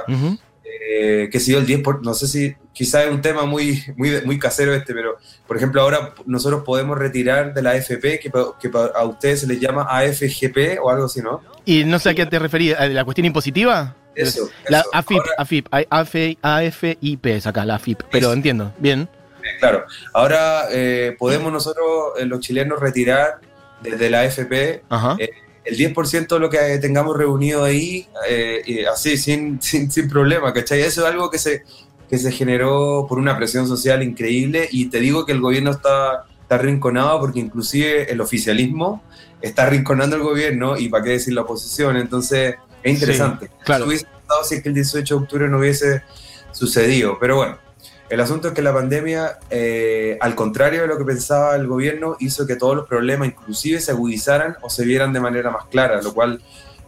que 1.31 1.41
si 1.41 1.55
el 1.55 1.67
10%, 1.67 1.83
por, 1.83 2.05
no 2.05 2.15
sé 2.15 2.27
si 2.29 2.57
quizás 2.73 3.05
es 3.05 3.11
un 3.11 3.21
tema 3.21 3.45
muy, 3.45 3.83
muy, 3.97 4.23
muy 4.25 4.39
casero 4.39 4.75
este, 4.75 4.95
pero 4.95 5.19
por 5.47 5.57
ejemplo 5.57 5.83
ahora 5.83 6.15
nosotros 6.27 6.63
podemos 6.65 6.99
retirar 6.99 7.55
de 7.55 7.63
la 7.63 7.73
AFP, 7.73 8.21
que, 8.21 8.31
que 8.61 8.71
a 8.95 9.05
ustedes 9.05 9.41
se 9.41 9.47
les 9.47 9.61
llama 9.61 9.87
AFGP 9.89 10.79
o 10.83 10.91
algo 10.91 11.07
así, 11.07 11.21
¿no? 11.21 11.43
Y 11.65 11.85
no 11.85 11.99
sé 11.99 12.11
a 12.11 12.15
qué 12.15 12.27
te 12.27 12.39
referías, 12.39 12.89
¿la 12.91 13.05
cuestión 13.05 13.27
impositiva? 13.27 13.95
Eso. 14.15 14.49
La 14.69 14.85
AFIP, 14.93 15.23
AFIP, 15.39 15.69
AFIP 16.43 17.27
es 17.27 17.47
acá, 17.47 17.65
la 17.65 17.77
AFIP, 17.77 18.03
pero 18.11 18.33
entiendo, 18.33 18.73
bien. 18.79 19.09
Claro, 19.61 19.85
ahora 20.13 20.65
eh, 20.71 21.15
podemos 21.19 21.53
nosotros, 21.53 22.13
eh, 22.19 22.27
los 22.27 22.41
chilenos, 22.41 22.81
retirar 22.81 23.41
desde 23.81 24.11
la 24.11 24.23
AFP 24.23 24.83
eh, 25.19 25.31
el 25.69 25.77
10% 25.77 26.29
de 26.29 26.41
lo 26.41 26.49
que 26.49 26.79
tengamos 26.79 27.17
reunido 27.17 27.65
ahí, 27.65 28.07
así, 28.93 29.17
sin, 29.17 29.61
sin, 29.63 29.91
sin 29.91 30.09
problema, 30.09 30.53
¿cachai? 30.53 30.81
Eso 30.81 31.03
es 31.03 31.13
algo 31.13 31.31
que 31.31 31.39
se, 31.39 31.65
que 32.09 32.19
se 32.19 32.33
generó 32.33 33.07
por 33.09 33.19
una 33.19 33.37
presión 33.37 33.69
social 33.69 34.03
increíble 34.03 34.69
y 34.71 34.87
te 34.87 35.01
digo 35.01 35.27
que 35.27 35.33
el 35.33 35.41
gobierno 35.41 35.71
está, 35.71 36.25
está 36.41 36.55
arrinconado 36.55 37.21
porque 37.21 37.41
inclusive 37.41 38.11
el 38.11 38.21
oficialismo 38.21 39.03
está 39.43 39.65
arrinconando 39.65 40.17
el 40.17 40.23
gobierno 40.23 40.79
y 40.79 40.89
para 40.89 41.05
qué 41.05 41.11
decir 41.11 41.35
la 41.35 41.43
oposición, 41.43 41.97
entonces 41.97 42.57
es 42.83 42.95
interesante. 42.95 43.51
claro. 43.65 43.87
hubiese 43.87 44.07
si 44.45 44.57
es 44.57 44.63
que 44.63 44.69
el 44.69 44.75
18 44.75 45.15
de 45.15 45.23
octubre 45.23 45.49
no 45.49 45.59
hubiese 45.59 46.03
sucedido, 46.53 47.19
pero 47.19 47.37
bueno, 47.37 47.59
el 48.11 48.21
asunto 48.21 48.49
es 48.49 48.55
que 48.55 48.63
la 48.63 48.73
pandemia, 48.73 49.39
eh, 49.51 50.17
al 50.21 50.35
contrario 50.35 50.83
de 50.83 50.89
lo 50.89 50.97
que 50.97 51.05
pensaba 51.05 51.55
el 51.57 51.67
gobierno, 51.67 52.17
hizo 52.21 52.47
que 52.47 52.57
todos 52.57 52.75
los 52.75 52.87
problemas 52.87 53.29
inclusive 53.29 53.81
se 53.81 53.93
agudizaran 53.93 54.57
o 54.63 54.71
se 54.71 54.85
vieran 54.85 55.13
de 55.13 55.21
manera 55.21 55.51
más 55.51 55.67
clara, 55.67 56.01
lo 56.01 56.15
cual 56.15 56.41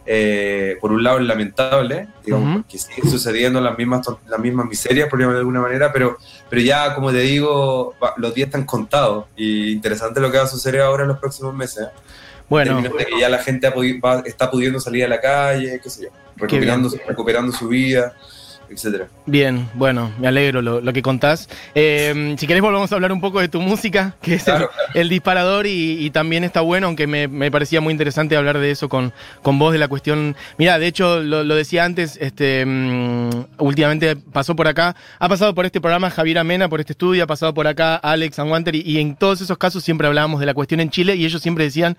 eh, 0.05 0.77
por 0.81 0.91
un 0.91 1.03
lado 1.03 1.19
es 1.19 1.25
lamentable, 1.25 2.07
digamos, 2.25 2.65
que 2.65 2.79
siguen 2.79 3.09
sucediendo 3.09 3.61
las 3.61 3.77
mismas, 3.77 4.07
las 4.27 4.39
mismas 4.39 4.65
miserias, 4.65 5.09
por 5.09 5.19
de 5.19 5.25
alguna 5.25 5.61
manera, 5.61 5.93
pero, 5.93 6.17
pero 6.49 6.61
ya, 6.61 6.95
como 6.95 7.11
te 7.11 7.19
digo, 7.19 7.93
los 8.17 8.33
días 8.33 8.47
están 8.47 8.65
contados 8.65 9.25
y 9.35 9.71
interesante 9.71 10.19
lo 10.19 10.31
que 10.31 10.39
va 10.39 10.45
a 10.45 10.47
suceder 10.47 10.81
ahora 10.81 11.03
en 11.03 11.09
los 11.09 11.19
próximos 11.19 11.53
meses. 11.53 11.85
¿eh? 11.85 11.91
Bueno, 12.49 12.81
de 12.81 12.89
que 12.89 13.19
ya 13.19 13.29
la 13.29 13.37
gente 13.37 13.71
está 14.25 14.49
pudiendo 14.49 14.79
salir 14.79 15.05
a 15.05 15.07
la 15.07 15.21
calle, 15.21 15.79
qué 15.81 15.89
sé 15.89 16.05
yo, 16.05 16.09
recuperando, 16.35 16.91
recuperando 17.07 17.51
su 17.51 17.67
vida 17.67 18.15
etcétera. 18.71 19.07
Bien, 19.25 19.69
bueno, 19.73 20.11
me 20.19 20.27
alegro 20.27 20.61
lo, 20.61 20.93
que 20.93 21.01
contás. 21.01 21.49
Eh, 21.75 22.35
si 22.37 22.47
querés 22.47 22.61
volvamos 22.61 22.91
a 22.91 22.95
hablar 22.95 23.11
un 23.11 23.21
poco 23.21 23.39
de 23.39 23.49
tu 23.49 23.61
música, 23.61 24.15
que 24.21 24.35
es 24.35 24.45
el, 24.93 25.09
disparador 25.09 25.67
y, 25.67 26.09
también 26.11 26.43
está 26.43 26.61
bueno, 26.61 26.87
aunque 26.87 27.07
me, 27.07 27.51
parecía 27.51 27.81
muy 27.81 27.91
interesante 27.91 28.35
hablar 28.35 28.59
de 28.59 28.71
eso 28.71 28.89
con, 28.89 29.13
con 29.41 29.59
vos, 29.59 29.73
de 29.73 29.79
la 29.79 29.87
cuestión... 29.87 30.35
Mira, 30.57 30.79
de 30.79 30.87
hecho, 30.87 31.21
lo, 31.21 31.43
decía 31.55 31.85
antes, 31.85 32.17
este, 32.21 32.65
mm, 32.65 33.29
últimamente 33.59 34.15
pasó 34.15 34.55
por 34.55 34.67
acá, 34.67 34.95
ha 35.19 35.29
pasado 35.29 35.53
por 35.53 35.65
este 35.65 35.81
programa 35.81 36.09
Javier 36.09 36.39
Amena, 36.39 36.69
por 36.69 36.79
este 36.79 36.93
estudio, 36.93 37.23
ha 37.23 37.27
pasado 37.27 37.53
por 37.53 37.67
acá 37.67 37.95
Alex 37.95 38.39
Anwanter 38.39 38.75
y, 38.75 38.81
y 38.81 38.99
en 38.99 39.15
todos 39.15 39.41
esos 39.41 39.57
casos 39.57 39.83
siempre 39.83 40.07
hablábamos 40.07 40.39
de 40.39 40.45
la 40.45 40.53
cuestión 40.53 40.79
en 40.79 40.89
Chile 40.89 41.15
y 41.15 41.25
ellos 41.25 41.41
siempre 41.41 41.65
decían 41.65 41.97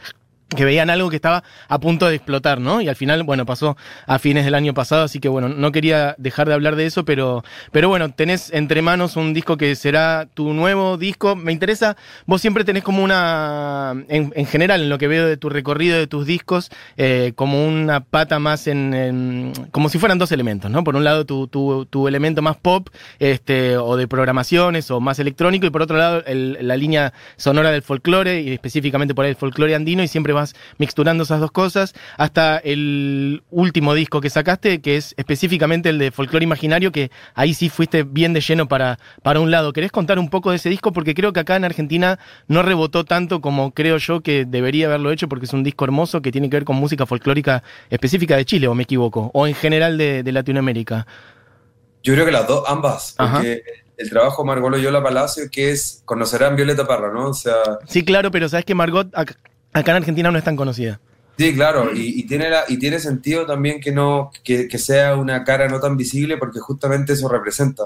que 0.54 0.64
veían 0.64 0.90
algo 0.90 1.11
que 1.11 1.16
estaba 1.16 1.44
a 1.68 1.78
punto 1.78 2.09
de 2.09 2.16
explotar, 2.16 2.61
¿no? 2.61 2.80
Y 2.80 2.88
al 2.88 2.97
final, 2.97 3.23
bueno, 3.23 3.47
pasó 3.47 3.76
a 4.06 4.18
fines 4.18 4.44
del 4.44 4.54
año 4.54 4.75
pasado, 4.75 5.04
así 5.04 5.21
que 5.21 5.28
bueno, 5.28 5.49
no 5.49 5.73
quería 5.73 6.14
dejar 6.18 6.49
de 6.49 6.54
hablar 6.54 6.76
de 6.76 6.87
eso, 6.87 7.04
pero, 7.04 7.44
pero 7.71 7.88
bueno, 7.88 8.12
tenés 8.12 8.52
entre 8.52 8.82
manos 8.82 9.16
un 9.16 9.35
disco 9.35 9.56
que 9.56 9.75
será 9.75 10.26
tu 10.35 10.52
nuevo 10.52 10.97
disco. 10.97 11.37
Me 11.37 11.52
interesa, 11.52 11.97
vos 12.26 12.40
siempre 12.40 12.64
tenés 12.64 12.82
como 12.82 13.02
una, 13.02 13.94
en, 14.09 14.47
general, 14.47 14.82
en 14.82 14.88
lo 14.88 14.99
que 14.99 15.09
veo 15.09 15.26
de 15.26 15.37
tu 15.37 15.49
recorrido 15.49 15.99
de 15.99 16.06
tus 16.06 16.26
discos, 16.26 16.71
eh, 16.97 17.32
como 17.35 17.66
una 17.66 18.00
pata 18.00 18.38
más 18.38 18.66
en, 18.66 19.52
como 19.71 19.88
si 19.88 19.99
fueran 19.99 20.18
dos 20.18 20.32
elementos, 20.32 20.71
¿no? 20.71 20.85
Por 20.85 20.97
un 20.97 21.04
lado 21.04 21.25
tu, 21.25 21.47
tu, 21.49 21.87
tu, 21.87 22.09
elemento 22.09 22.42
más 22.42 22.56
pop, 22.56 22.88
este, 23.18 23.76
o 23.76 23.97
de 23.97 24.09
programaciones, 24.09 24.90
o 24.90 25.00
más 25.00 25.18
electrónico, 25.18 25.66
y 25.66 25.71
por 25.71 25.82
otro 25.82 25.97
lado 25.97 26.23
la 26.26 26.76
línea 26.76 27.12
sonora 27.37 27.71
del 27.71 27.82
folclore, 27.82 28.42
y 28.42 28.52
específicamente 28.52 29.14
por 29.14 29.25
ahí 29.25 29.30
el 29.30 29.37
folclore 29.37 29.75
andino, 29.75 30.02
y 30.02 30.09
siempre 30.09 30.32
mixturando 30.79 31.25
esas 31.25 31.41
dos 31.41 31.51
cosas, 31.51 31.95
hasta 32.17 32.59
el 32.59 33.43
último 33.51 33.95
disco 33.95 34.21
que 34.21 34.31
sacaste, 34.31 34.81
que 34.81 34.97
es 34.97 35.15
específicamente 35.17 35.89
el 35.89 35.99
de 35.99 36.11
Folklore 36.11 36.45
Imaginario, 36.45 36.93
que 36.93 37.11
ahí 37.35 37.55
sí 37.55 37.69
fuiste 37.69 38.03
bien 38.03 38.33
de 38.33 38.41
lleno 38.41 38.69
para, 38.69 38.99
para 39.23 39.41
un 39.41 39.51
lado. 39.51 39.73
¿Querés 39.73 39.93
contar 39.93 40.19
un 40.19 40.29
poco 40.29 40.51
de 40.51 40.57
ese 40.57 40.69
disco? 40.69 40.93
Porque 40.93 41.15
creo 41.15 41.33
que 41.33 41.41
acá 41.41 41.57
en 41.57 41.65
Argentina 41.65 42.19
no 42.49 42.63
rebotó 42.63 43.05
tanto 43.05 43.41
como 43.41 43.73
creo 43.73 43.99
yo 43.99 44.21
que 44.21 44.45
debería 44.45 44.87
haberlo 44.87 45.11
hecho, 45.11 45.29
porque 45.29 45.47
es 45.47 45.53
un 45.53 45.63
disco 45.63 45.85
hermoso 45.85 46.23
que 46.23 46.33
tiene 46.33 46.51
que 46.51 46.57
ver 46.57 46.65
con 46.65 46.77
música 46.77 47.07
folclórica 47.07 47.63
específica 47.91 48.37
de 48.37 48.45
Chile, 48.45 48.69
o 48.69 48.75
me 48.75 48.85
equivoco, 48.85 49.31
o 49.35 49.47
en 49.47 49.55
general 49.55 49.99
de, 49.99 50.33
Latinoamérica. 50.33 51.07
Yo 52.03 52.15
creo 52.15 52.25
que 52.25 52.33
las 52.33 52.49
dos, 52.49 52.65
ambas, 52.67 53.15
porque 53.19 53.63
el 53.97 54.11
trabajo 54.11 54.45
Margot 54.45 54.71
Loyola 54.71 55.03
Palacio, 55.03 55.45
que 55.51 55.71
es, 55.71 56.03
conocerán 56.05 56.57
Violeta 56.57 56.87
Parra, 56.87 57.13
¿no? 57.13 57.29
O 57.29 57.35
sea... 57.35 57.55
Sí, 57.87 58.05
claro, 58.05 58.31
pero 58.31 58.49
sabes 58.49 58.65
que 58.65 58.75
Margot 58.75 59.09
Acá 59.73 59.93
en 59.93 59.99
Argentina 59.99 60.31
no 60.31 60.38
es 60.38 60.45
tan 60.45 60.57
conocida. 60.57 61.00
Sí, 61.38 61.55
claro, 61.55 61.91
y, 61.95 62.25
tiene, 62.26 62.50
y 62.69 62.79
tiene 62.79 63.00
sentido 63.00 63.47
también 63.47 63.81
que, 63.81 63.91
no, 63.91 64.31
que, 64.45 64.69
sea 64.79 65.17
una 65.17 65.45
cara 65.45 65.67
no 65.67 65.81
tan 65.81 65.97
visible 65.97 66.37
porque 66.37 66.61
justamente 66.61 67.14
eso 67.14 67.26
representa. 67.26 67.85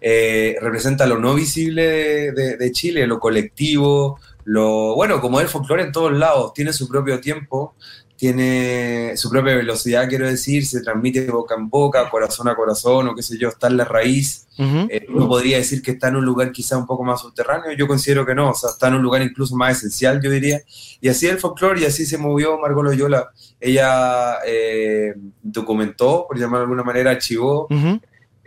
Eh, 0.00 0.56
representa 0.60 1.06
lo 1.06 1.18
no 1.18 1.34
visible 1.34 2.32
de, 2.32 2.72
Chile, 2.72 3.06
lo 3.06 3.20
colectivo, 3.20 4.18
lo 4.44 4.94
bueno, 4.94 5.20
como 5.20 5.40
el 5.40 5.48
folclore 5.48 5.82
en 5.84 5.92
todos 5.92 6.12
lados, 6.12 6.54
tiene 6.54 6.72
su 6.72 6.88
propio 6.88 7.20
tiempo, 7.20 7.74
tiene 8.18 9.16
su 9.16 9.30
propia 9.30 9.54
velocidad, 9.54 10.08
quiero 10.08 10.26
decir, 10.26 10.66
se 10.66 10.82
transmite 10.82 11.30
boca 11.30 11.54
en 11.54 11.70
boca, 11.70 12.10
corazón 12.10 12.48
a 12.48 12.56
corazón, 12.56 13.06
o 13.06 13.14
qué 13.14 13.22
sé 13.22 13.38
yo, 13.38 13.48
está 13.48 13.68
en 13.68 13.76
la 13.76 13.84
raíz. 13.84 14.48
Eh, 14.58 15.06
uno 15.08 15.28
podría 15.28 15.58
decir 15.58 15.80
que 15.82 15.92
está 15.92 16.08
en 16.08 16.16
un 16.16 16.24
lugar 16.24 16.50
quizá 16.50 16.76
un 16.76 16.84
poco 16.84 17.04
más 17.04 17.20
subterráneo, 17.20 17.70
yo 17.74 17.86
considero 17.86 18.26
que 18.26 18.34
no, 18.34 18.50
o 18.50 18.54
sea, 18.54 18.70
está 18.70 18.88
en 18.88 18.94
un 18.94 19.02
lugar 19.02 19.22
incluso 19.22 19.54
más 19.54 19.78
esencial, 19.78 20.20
yo 20.20 20.30
diría. 20.32 20.60
Y 21.00 21.08
así 21.08 21.28
el 21.28 21.38
folclore, 21.38 21.80
y 21.80 21.84
así 21.84 22.04
se 22.04 22.18
movió 22.18 22.58
Margot 22.58 22.82
Loyola. 22.84 23.30
Ella 23.60 24.38
eh, 24.44 25.14
documentó, 25.40 26.26
por 26.26 26.36
llamarlo 26.36 26.58
de 26.58 26.64
alguna 26.64 26.82
manera, 26.82 27.12
archivó 27.12 27.68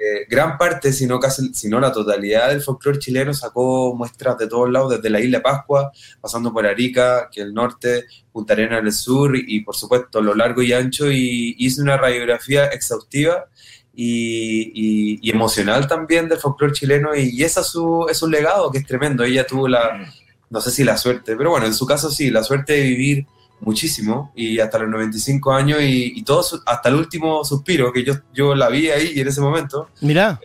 eh, 0.04 0.26
gran 0.28 0.58
parte, 0.58 0.92
si 0.94 1.06
no, 1.06 1.20
casi, 1.20 1.54
si 1.54 1.70
no 1.70 1.80
la 1.80 1.92
totalidad 1.92 2.50
del 2.50 2.64
folclore 2.64 2.98
chileno 2.98 3.36
sacó 3.36 3.94
muestras 3.94 4.36
de 4.40 4.48
todos 4.48 4.72
lados, 4.72 4.94
desde 4.94 5.12
la 5.12 5.20
isla 5.20 5.44
Pascua, 5.44 5.92
pasando 6.20 6.52
por 6.52 6.66
Arica, 6.66 7.30
que 7.32 7.42
el 7.42 7.54
norte, 7.54 8.06
Punta 8.32 8.54
Arena 8.54 8.80
en 8.80 8.88
el 8.88 8.94
sur, 8.94 9.36
y, 9.36 9.62
por 9.62 9.76
supuesto 9.76 10.20
lo 10.20 10.34
largo 10.34 10.64
y 10.64 10.74
ancho, 10.74 11.12
y 11.12 11.56
hizo 11.60 11.84
una 11.84 11.98
radiografía 11.98 12.66
exhaustiva 12.66 13.46
y, 13.94 15.30
emocional 15.30 15.88
también 15.88 16.28
del 16.28 16.40
folclore 16.40 16.74
chileno, 16.74 17.16
y, 17.16 17.44
ese 17.44 17.60
es, 17.60 17.68
su, 17.68 18.08
es 18.10 18.24
un 18.24 18.32
legado 18.32 18.72
que 18.72 18.80
es 18.80 18.88
tremendo. 18.88 19.24
Ella 19.24 19.46
tuvo 19.46 19.68
la, 19.68 20.12
no 20.50 20.62
sé 20.62 20.72
si 20.72 20.84
la 20.84 20.98
suerte, 20.98 21.36
pero 21.36 21.52
bueno, 21.52 21.68
en 21.68 21.76
su 21.76 21.86
caso 21.86 22.10
sí, 22.10 22.32
la 22.32 22.44
suerte 22.44 22.74
de 22.74 22.82
vivir 22.82 23.28
muchísimo 23.62 24.32
y 24.36 24.60
hasta 24.60 24.80
los 24.80 24.90
95 24.90 25.54
años 25.54 25.80
y, 25.82 26.14
y 26.16 26.24
todo 26.24 26.44
hasta 26.66 26.90
el 26.90 26.96
último 26.96 27.46
suspiro 27.46 27.94
que 27.94 28.04
yo, 28.04 28.16
yo 28.34 28.54
la 28.56 28.70
vi 28.70 28.90
ahí 28.90 29.14
y 29.16 29.22
en 29.22 29.28
ese 29.28 29.42
momento. 29.42 29.90
Mira. 30.02 30.40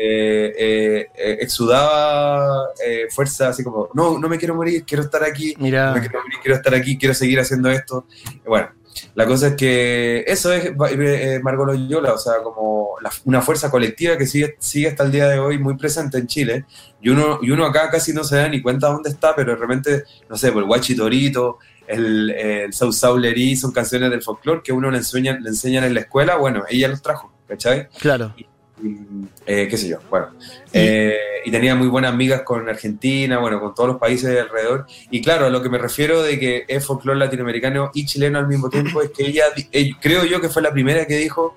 Eh, 0.00 0.54
eh, 0.56 1.06
eh, 1.12 1.38
exudaba 1.40 2.68
fuerza 3.10 3.48
así 3.48 3.64
como, 3.64 3.88
no, 3.94 4.16
no 4.16 4.28
me 4.28 4.38
quiero 4.38 4.54
morir, 4.54 4.84
quiero 4.86 5.02
estar 5.02 5.24
aquí, 5.24 5.56
Mira. 5.58 5.92
No 5.92 6.00
quiero 6.00 6.20
morir, 6.20 6.38
quiero 6.40 6.56
estar 6.56 6.74
aquí, 6.74 6.96
quiero 6.96 7.14
seguir 7.14 7.40
haciendo 7.40 7.68
esto. 7.68 8.06
Bueno, 8.46 8.68
la 9.16 9.26
cosa 9.26 9.48
es 9.48 9.54
que 9.56 10.24
eso 10.26 10.52
es 10.52 10.72
Margot 11.42 11.66
Loyola, 11.66 12.12
o 12.12 12.18
sea, 12.18 12.34
como 12.44 12.90
una 13.24 13.42
fuerza 13.42 13.70
colectiva 13.70 14.16
que 14.16 14.26
sigue, 14.26 14.56
sigue 14.60 14.88
hasta 14.88 15.02
el 15.02 15.10
día 15.10 15.28
de 15.28 15.38
hoy 15.40 15.58
muy 15.58 15.76
presente 15.76 16.18
en 16.18 16.26
Chile. 16.26 16.64
Y 17.00 17.10
uno, 17.10 17.40
y 17.42 17.50
uno 17.50 17.66
acá 17.66 17.90
casi 17.90 18.12
no 18.12 18.22
se 18.24 18.36
da 18.36 18.48
ni 18.48 18.62
cuenta 18.62 18.88
dónde 18.88 19.10
está, 19.10 19.34
pero 19.34 19.52
de 19.52 19.58
repente, 19.58 20.04
no 20.28 20.36
sé, 20.36 20.52
por 20.52 20.62
el 20.62 20.68
Guachitorito, 20.68 21.58
el, 21.88 22.30
el 22.30 22.72
South 22.72 22.92
Saulerí 22.92 23.56
son 23.56 23.72
canciones 23.72 24.10
del 24.10 24.22
folclore 24.22 24.62
que 24.62 24.72
uno 24.72 24.90
le, 24.90 24.98
enseña, 24.98 25.38
le 25.40 25.48
enseñan 25.48 25.84
en 25.84 25.94
la 25.94 26.00
escuela, 26.00 26.36
bueno, 26.36 26.64
ella 26.68 26.88
los 26.88 27.02
trajo, 27.02 27.32
¿cachai? 27.48 27.88
Claro. 27.98 28.34
Y, 28.36 28.46
eh, 29.46 29.66
qué 29.68 29.76
sé 29.76 29.88
yo, 29.88 29.98
bueno. 30.08 30.28
Eh, 30.72 31.16
y 31.44 31.50
tenía 31.50 31.74
muy 31.74 31.88
buenas 31.88 32.12
amigas 32.12 32.42
con 32.42 32.68
Argentina, 32.68 33.38
bueno, 33.38 33.60
con 33.60 33.74
todos 33.74 33.88
los 33.88 33.98
países 33.98 34.30
de 34.30 34.40
alrededor. 34.40 34.86
Y 35.10 35.20
claro, 35.22 35.46
a 35.46 35.50
lo 35.50 35.62
que 35.62 35.68
me 35.68 35.78
refiero 35.78 36.22
de 36.22 36.38
que 36.38 36.64
es 36.68 36.84
folclore 36.84 37.18
latinoamericano 37.18 37.90
y 37.94 38.06
chileno 38.06 38.38
al 38.38 38.46
mismo 38.46 38.68
tiempo, 38.68 39.02
es 39.02 39.10
que 39.10 39.26
ella, 39.26 39.44
eh, 39.72 39.90
creo 40.00 40.24
yo 40.24 40.40
que 40.40 40.48
fue 40.48 40.62
la 40.62 40.72
primera 40.72 41.06
que 41.06 41.16
dijo 41.16 41.56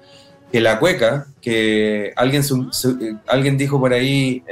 que 0.51 0.61
la 0.61 0.79
cueca, 0.79 1.27
que 1.41 2.11
alguien, 2.15 2.43
alguien 3.27 3.57
dijo 3.57 3.79
por 3.79 3.93
ahí 3.93 4.43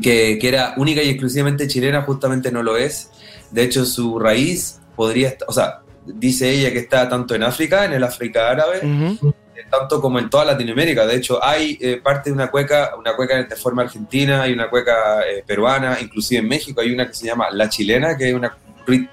que, 0.00 0.38
que 0.40 0.48
era 0.48 0.74
única 0.76 1.02
y 1.02 1.10
exclusivamente 1.10 1.68
chilena, 1.68 2.02
justamente 2.02 2.50
no 2.50 2.62
lo 2.62 2.76
es 2.76 3.10
de 3.50 3.62
hecho, 3.62 3.84
su 3.84 4.18
raíz 4.18 4.80
podría 4.94 5.28
estar, 5.28 5.48
o 5.48 5.52
sea, 5.52 5.80
dice 6.04 6.50
ella 6.50 6.72
que 6.72 6.80
está 6.80 7.08
tanto 7.08 7.34
en 7.34 7.42
África, 7.42 7.84
en 7.84 7.92
el 7.92 8.04
África 8.04 8.50
árabe, 8.50 8.80
eh, 8.82 9.64
tanto 9.70 10.00
como 10.00 10.18
en 10.18 10.30
toda 10.30 10.44
Latinoamérica. 10.44 11.06
De 11.06 11.16
hecho, 11.16 11.42
hay 11.42 11.78
eh, 11.80 12.00
parte 12.02 12.30
de 12.30 12.34
una 12.34 12.50
cueca, 12.50 12.92
una 12.98 13.14
cueca 13.14 13.42
de 13.42 13.56
forma 13.56 13.82
argentina, 13.82 14.42
hay 14.42 14.52
una 14.52 14.68
cueca 14.68 15.22
eh, 15.22 15.42
peruana, 15.46 15.98
inclusive 16.00 16.40
en 16.40 16.48
México 16.48 16.80
hay 16.80 16.92
una 16.92 17.06
que 17.06 17.14
se 17.14 17.26
llama 17.26 17.50
La 17.50 17.68
Chilena, 17.68 18.16
que 18.16 18.28
es 18.28 18.34
una, 18.34 18.56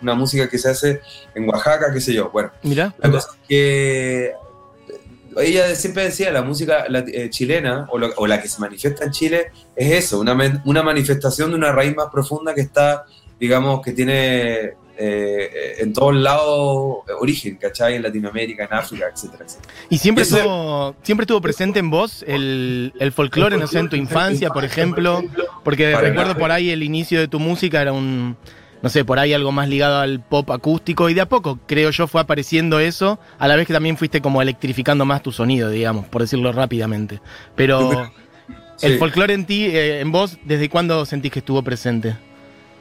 una 0.01 0.15
música 0.15 0.49
que 0.49 0.57
se 0.57 0.69
hace 0.69 1.01
en 1.33 1.47
Oaxaca, 1.47 1.91
qué 1.93 2.01
sé 2.01 2.13
yo. 2.13 2.29
Bueno, 2.31 2.51
Mira. 2.63 2.93
la 2.97 3.11
cosa 3.11 3.29
es 3.31 3.47
que 3.47 4.33
ella 5.41 5.75
siempre 5.75 6.03
decía, 6.03 6.31
la 6.31 6.41
música 6.41 6.85
chilena 7.29 7.87
o, 7.91 7.99
o, 8.17 8.27
la 8.27 8.41
que 8.41 8.47
se 8.47 8.59
manifiesta 8.59 9.05
en 9.05 9.11
Chile 9.11 9.51
es 9.75 10.05
eso, 10.05 10.19
una, 10.19 10.61
una 10.65 10.83
manifestación 10.83 11.51
de 11.51 11.57
una 11.57 11.71
raíz 11.71 11.95
más 11.95 12.07
profunda 12.11 12.53
que 12.53 12.61
está 12.61 13.05
digamos, 13.43 13.81
que 13.81 13.91
tiene 13.91 14.73
eh, 14.97 15.75
en 15.79 15.91
todos 15.91 16.15
lados 16.15 16.99
origen, 17.19 17.57
¿cachai? 17.57 17.95
En 17.95 18.03
Latinoamérica, 18.03 18.63
en 18.63 18.73
África, 18.73 19.09
etcétera, 19.13 19.43
etcétera. 19.43 19.73
¿Y 19.89 19.97
siempre, 19.97 20.23
estuvo, 20.23 20.95
siempre 21.03 21.23
estuvo 21.23 21.41
presente 21.41 21.79
en 21.79 21.89
vos 21.89 22.23
el, 22.25 22.93
el 22.99 23.11
folclore, 23.11 23.57
no 23.57 23.67
sé, 23.67 23.79
en 23.79 23.89
tu 23.89 23.97
infancia, 23.97 24.49
por 24.49 24.63
ejemplo? 24.63 25.21
Porque 25.65 25.93
recuerdo 25.93 26.37
por 26.37 26.51
ahí 26.51 26.69
el 26.69 26.83
inicio 26.83 27.19
de 27.19 27.27
tu 27.27 27.41
música 27.41 27.81
era 27.81 27.91
un, 27.91 28.37
no 28.83 28.89
sé, 28.89 29.05
por 29.05 29.17
ahí 29.17 29.33
algo 29.33 29.53
más 29.53 29.69
ligado 29.69 29.99
al 29.99 30.19
pop 30.19 30.51
acústico 30.51 31.09
y 31.09 31.13
de 31.13 31.21
a 31.21 31.29
poco, 31.29 31.57
creo 31.65 31.89
yo, 31.89 32.05
fue 32.05 32.19
apareciendo 32.19 32.81
eso, 32.81 33.17
a 33.39 33.47
la 33.47 33.55
vez 33.55 33.65
que 33.65 33.71
también 33.71 33.95
fuiste 33.95 34.21
como 34.21 34.41
electrificando 34.41 35.05
más 35.05 35.23
tu 35.23 35.31
sonido, 35.31 35.69
digamos, 35.69 36.05
por 36.07 36.21
decirlo 36.21 36.51
rápidamente. 36.51 37.21
Pero 37.55 38.11
el 38.81 38.99
folclore 38.99 39.35
en 39.35 39.45
ti, 39.45 39.67
eh, 39.67 40.01
en 40.01 40.11
vos, 40.11 40.37
¿desde 40.43 40.67
cuándo 40.67 41.05
sentís 41.05 41.31
que 41.31 41.39
estuvo 41.39 41.63
presente? 41.63 42.17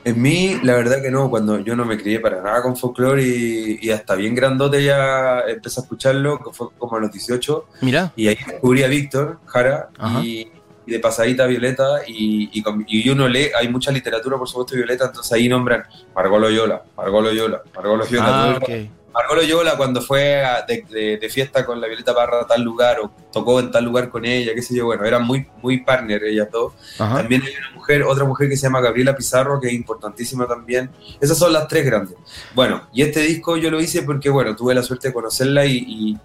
En 0.04 0.20
mí, 0.20 0.58
la 0.64 0.74
verdad 0.74 1.00
que 1.00 1.12
no, 1.12 1.30
cuando 1.30 1.60
yo 1.60 1.76
no 1.76 1.84
me 1.84 1.96
crié 1.96 2.18
para 2.18 2.42
nada 2.42 2.62
con 2.62 2.76
folclore 2.76 3.22
y, 3.24 3.88
hasta 3.92 4.16
bien 4.16 4.34
grandote 4.34 4.82
ya 4.82 5.42
empecé 5.46 5.78
a 5.78 5.82
escucharlo, 5.84 6.40
que 6.40 6.50
fue 6.52 6.66
como 6.78 6.96
a 6.96 7.00
los 7.00 7.12
18. 7.12 7.66
Mira. 7.82 8.12
Y 8.16 8.26
ahí 8.26 8.36
descubrí 8.44 8.82
a 8.82 8.88
Víctor 8.88 9.38
Jara 9.46 9.90
y, 10.24 10.48
de 10.92 11.00
pasadita 11.00 11.46
Violeta 11.46 12.02
y, 12.06 12.50
y, 12.86 13.08
uno 13.08 13.28
lee, 13.28 13.50
hay 13.58 13.68
mucha 13.68 13.90
literatura 13.90 14.36
por 14.38 14.48
supuesto 14.48 14.76
Violeta, 14.76 15.06
entonces 15.06 15.32
ahí 15.32 15.48
nombran 15.48 15.84
Margot 16.14 16.40
Loyola, 16.40 16.82
Margot 16.96 17.22
Loyola, 17.22 17.62
Margot 17.74 17.98
Loyola. 17.98 18.52
Ah, 18.52 18.58
okay. 18.60 18.90
Margot 19.12 19.36
Loyola 19.36 19.76
cuando 19.76 20.00
fue 20.00 20.42
de, 20.66 21.28
fiesta 21.30 21.66
con 21.66 21.80
la 21.80 21.86
Violeta 21.86 22.14
Parra 22.14 22.40
a 22.42 22.46
tal 22.46 22.62
lugar 22.62 22.98
o 23.00 23.10
tocó 23.30 23.60
en 23.60 23.70
tal 23.70 23.84
lugar 23.84 24.08
con 24.08 24.24
ella, 24.24 24.52
qué 24.54 24.62
sé 24.62 24.74
yo, 24.74 24.86
bueno, 24.86 25.04
eran 25.04 25.26
muy, 25.26 25.46
muy 25.60 25.82
partner 25.82 26.24
ellas 26.24 26.48
dos. 26.50 26.72
También 26.96 27.42
hay 27.42 27.52
una 27.56 27.70
mujer, 27.74 28.02
otra 28.04 28.24
mujer 28.24 28.48
que 28.48 28.56
se 28.56 28.62
llama 28.62 28.80
Gabriela 28.80 29.14
Pizarro, 29.14 29.60
que 29.60 29.68
es 29.68 29.74
importantísima 29.74 30.46
también. 30.46 30.90
Esas 31.20 31.38
son 31.38 31.52
las 31.52 31.68
tres 31.68 31.84
grandes. 31.84 32.16
Bueno, 32.54 32.88
y 32.92 33.02
este 33.02 33.20
disco 33.20 33.56
yo 33.56 33.70
lo 33.70 33.80
hice 33.80 34.02
porque, 34.02 34.30
bueno, 34.30 34.56
tuve 34.56 34.74
la 34.74 34.82
suerte 34.82 35.08
de 35.08 35.14
conocerla 35.14 35.66
y, 35.66 36.18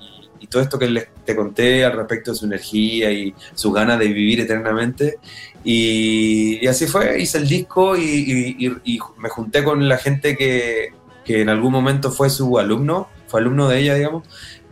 todo 0.45 0.61
esto 0.61 0.77
que 0.77 0.87
les, 0.87 1.07
te 1.25 1.35
conté 1.35 1.83
al 1.83 1.93
respecto 1.93 2.31
de 2.31 2.37
su 2.37 2.45
energía 2.45 3.11
y 3.11 3.33
su 3.55 3.71
ganas 3.71 3.97
de 3.97 4.09
vivir 4.09 4.41
eternamente. 4.41 5.17
Y, 5.63 6.67
así 6.67 6.85
fue, 6.85 7.19
hice 7.19 7.39
el 7.39 7.47
disco 7.47 7.97
y 7.97 8.71
me 9.17 9.29
junté 9.29 9.63
con 9.63 9.89
la 9.89 9.97
gente 9.97 10.37
que 10.37 10.93
que 11.27 11.41
en 11.41 11.49
algún 11.49 11.73
momento 11.73 12.09
fue 12.09 12.29
su 12.29 12.57
alumno, 12.57 13.09
fue 13.27 13.41
alumno 13.41 13.67
de 13.67 13.79
ella, 13.79 13.95
digamos, 13.95 14.23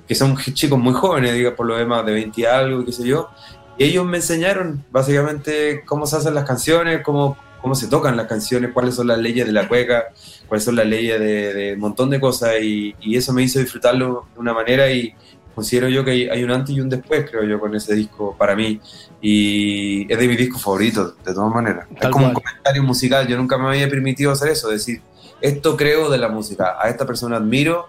que 0.07 0.15
son 0.15 0.37
chicos 0.37 0.79
muy 0.79 0.93
jóvenes, 0.93 1.33
digamos, 1.33 1.57
por 1.57 1.65
lo 1.65 1.75
demás, 1.75 2.05
de 2.05 2.13
20 2.13 2.41
y 2.41 2.45
algo, 2.45 2.85
qué 2.85 2.93
sé 2.93 3.05
yo. 3.05 3.29
Y 3.77 3.83
ellos 3.83 4.05
me 4.05 4.17
enseñaron 4.17 4.85
básicamente 4.89 5.83
cómo 5.85 6.07
se 6.07 6.15
hacen 6.15 6.33
las 6.33 6.45
canciones, 6.45 7.01
cómo, 7.03 7.37
cómo 7.61 7.75
se 7.75 7.87
tocan 7.87 8.15
las 8.15 8.27
canciones, 8.27 8.71
cuáles 8.71 8.95
son 8.95 9.07
las 9.07 9.17
leyes 9.17 9.45
de 9.45 9.51
la 9.51 9.67
cueca, 9.67 10.05
cuáles 10.47 10.63
son 10.63 10.77
las 10.77 10.85
leyes 10.85 11.19
de, 11.19 11.73
un 11.73 11.81
montón 11.81 12.09
de 12.09 12.21
cosas 12.21 12.53
y, 12.61 12.95
eso 13.13 13.33
me 13.33 13.43
hizo 13.43 13.59
disfrutarlo 13.59 14.27
de 14.33 14.39
una 14.39 14.53
manera 14.53 14.89
y 14.89 15.13
considero 15.55 15.89
yo 15.89 16.03
que 16.03 16.29
hay, 16.29 16.43
un 16.43 16.51
antes 16.51 16.75
y 16.75 16.81
un 16.81 16.89
después, 16.89 17.29
creo 17.29 17.43
yo, 17.43 17.59
con 17.59 17.73
ese 17.73 17.95
disco 17.95 18.35
para 18.37 18.55
mí 18.55 18.79
y 19.21 20.11
es 20.11 20.19
de 20.19 20.27
mis 20.27 20.37
discos 20.37 20.61
favoritos, 20.61 21.15
de 21.23 21.33
todas 21.33 21.53
maneras. 21.53 21.87
es 21.99 22.09
como 22.09 22.27
un 22.27 22.33
comentario 22.33 22.83
musical, 22.83 23.27
yo 23.27 23.37
nunca 23.37 23.57
me 23.57 23.69
había 23.69 23.89
permitido 23.89 24.31
hacer 24.31 24.49
eso, 24.49 24.69
decir, 24.69 25.01
esto 25.41 25.77
creo 25.77 26.09
de 26.09 26.17
la 26.17 26.27
música, 26.27 26.75
a 26.79 26.89
esta 26.89 27.05
persona 27.05 27.37
admiro 27.37 27.87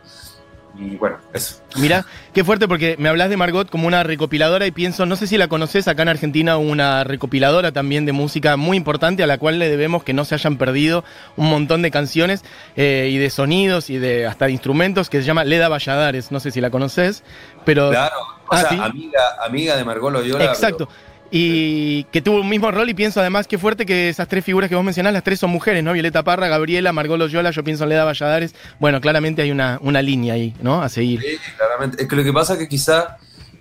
y 0.78 0.96
bueno, 0.96 1.16
eso. 1.32 1.62
Mira, 1.76 2.04
qué 2.35 2.44
fuerte 2.44 2.68
porque 2.68 2.96
me 2.99 3.08
hablas 3.08 3.30
de 3.30 3.37
Margot 3.37 3.70
como 3.70 3.87
una 3.87 4.02
recopiladora 4.02 4.66
y 4.66 4.70
pienso, 4.70 5.06
no 5.06 5.16
sé 5.16 5.26
si 5.26 5.38
la 5.38 5.49
conoces, 5.49 5.88
acá 5.88 6.02
en 6.02 6.08
Argentina 6.08 6.58
una 6.58 7.04
recopiladora 7.04 7.73
también 7.73 8.04
de 8.04 8.12
música 8.12 8.56
muy 8.56 8.76
importante 8.76 9.23
a 9.23 9.26
la 9.26 9.38
cual 9.38 9.58
le 9.58 9.68
debemos 9.68 10.04
que 10.04 10.12
no 10.12 10.25
se 10.25 10.35
hayan 10.35 10.58
perdido 10.58 11.04
un 11.37 11.49
montón 11.49 11.82
de 11.82 11.90
canciones 11.90 12.44
eh, 12.76 13.08
y 13.11 13.16
de 13.18 13.30
sonidos 13.30 13.90
y 13.90 13.99
de 13.99 14.26
hasta 14.26 14.46
de 14.46 14.52
instrumentos 14.52 15.08
que 15.08 15.20
se 15.20 15.26
llama 15.26 15.44
Leda 15.44 15.68
Valladares, 15.68 16.30
no 16.30 16.40
sé 16.40 16.50
si 16.50 16.61
la 16.61 16.70
conoces, 16.70 17.23
pero... 17.66 17.90
Claro, 17.90 18.16
o 18.49 18.54
ah, 18.54 18.61
sea, 18.62 18.85
amiga, 18.85 19.20
amiga 19.44 19.76
de 19.76 19.85
Margot 19.85 20.11
Loyola. 20.11 20.44
Exacto 20.46 20.88
y 21.30 22.04
que 22.04 22.23
tuvo 22.23 22.40
un 22.40 22.49
mismo 22.49 22.70
rol 22.70 22.88
y 22.88 22.94
pienso 22.94 23.20
además 23.20 23.46
qué 23.46 23.58
fuerte 23.58 23.85
que 23.87 24.08
esas 24.08 24.28
tres 24.28 24.44
figuras 24.44 24.68
que 24.68 24.76
vos 24.76 24.85
mencionás, 24.85 25.12
las 25.12 25.25
tres 25.25 25.40
son 25.40 25.50
mujeres, 25.50 25.82
¿no? 25.82 25.92
Violeta 25.92 26.23
Parra, 26.23 26.49
Gabriela, 26.49 26.92
Margot 26.92 27.18
Loyola, 27.18 27.50
yo 27.50 27.64
pienso 27.64 27.85
en 27.85 27.90
Leda 27.90 28.04
Valladares. 28.04 28.54
Bueno, 28.78 29.00
claramente 29.00 29.42
hay 29.42 29.50
una, 29.50 29.78
una 29.82 30.02
línea 30.02 30.35
ahí, 30.35 30.54
¿no? 30.61 30.82
A 30.82 30.88
seguir. 30.88 31.20
Sí, 31.20 31.37
claramente. 31.56 32.02
Es 32.02 32.08
que 32.08 32.16
lo 32.16 32.25
que 32.25 32.32
pasa 32.32 32.52
es 32.52 32.61
que 32.61 32.68
quizá, 32.68 33.16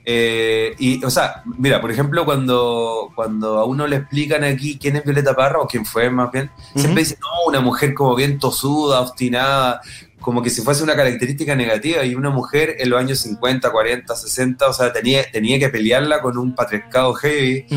eh, 0.05 0.75
y, 0.77 1.03
o 1.03 1.09
sea, 1.09 1.43
mira, 1.57 1.81
por 1.81 1.91
ejemplo, 1.91 2.23
cuando, 2.23 3.11
cuando 3.15 3.57
a 3.57 3.65
uno 3.65 3.87
le 3.87 3.97
explican 3.97 4.43
aquí 4.43 4.77
quién 4.77 4.97
es 4.97 5.03
Violeta 5.03 5.35
Parra, 5.35 5.59
o 5.59 5.67
quién 5.67 5.85
fue 5.85 6.09
más 6.09 6.31
bien, 6.31 6.51
siempre 6.75 7.03
dicen, 7.03 7.17
no, 7.21 7.49
una 7.49 7.61
mujer 7.61 7.93
como 7.95 8.15
bien 8.15 8.37
tosuda, 8.37 9.01
obstinada, 9.01 9.81
como 10.25 10.41
que 10.41 10.49
si 10.49 10.63
fuese 10.63 10.83
una 10.83 10.95
característica 10.95 11.55
negativa 11.55 12.03
y 12.03 12.15
una 12.15 12.31
mujer 12.31 12.77
en 12.79 12.89
los 12.89 12.99
años 12.99 13.19
50, 13.19 13.71
40, 13.71 14.15
60, 14.15 14.67
o 14.67 14.73
sea, 14.73 14.91
tenía, 14.91 15.23
tenía 15.31 15.59
que 15.59 15.69
pelearla 15.69 16.19
con 16.19 16.39
un 16.39 16.55
patriarcado 16.55 17.13
heavy. 17.13 17.67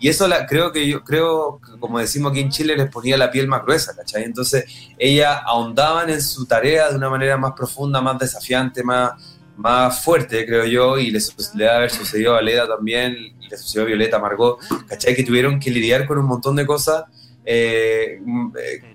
Y 0.00 0.08
eso 0.08 0.26
la, 0.26 0.46
creo 0.46 0.72
que 0.72 0.88
yo, 0.88 1.04
creo, 1.04 1.60
como 1.78 2.00
decimos 2.00 2.32
aquí 2.32 2.40
en 2.40 2.50
Chile, 2.50 2.76
les 2.76 2.90
ponía 2.90 3.16
la 3.16 3.30
piel 3.30 3.46
más 3.46 3.62
gruesa, 3.62 3.94
¿cachai? 3.94 4.24
Entonces, 4.24 4.64
ella 4.98 5.38
ahondaban 5.46 6.10
en 6.10 6.20
su 6.20 6.44
tarea 6.44 6.90
de 6.90 6.96
una 6.96 7.08
manera 7.08 7.36
más 7.36 7.52
profunda, 7.52 8.00
más 8.00 8.18
desafiante, 8.18 8.82
más, 8.82 9.12
más 9.56 10.02
fuerte, 10.02 10.44
creo 10.44 10.64
yo, 10.64 10.98
y 10.98 11.12
le, 11.12 11.20
le 11.20 11.64
debe 11.64 11.70
haber 11.70 11.90
sucedido 11.90 12.34
a 12.34 12.42
Leda 12.42 12.66
también, 12.66 13.14
le 13.48 13.56
sucedió 13.56 13.82
a 13.82 13.86
Violeta, 13.86 14.18
Margot, 14.18 14.58
¿cachai? 14.88 15.14
Que 15.14 15.22
tuvieron 15.22 15.60
que 15.60 15.70
lidiar 15.70 16.08
con 16.08 16.18
un 16.18 16.26
montón 16.26 16.56
de 16.56 16.66
cosas 16.66 17.04
eh, 17.44 18.20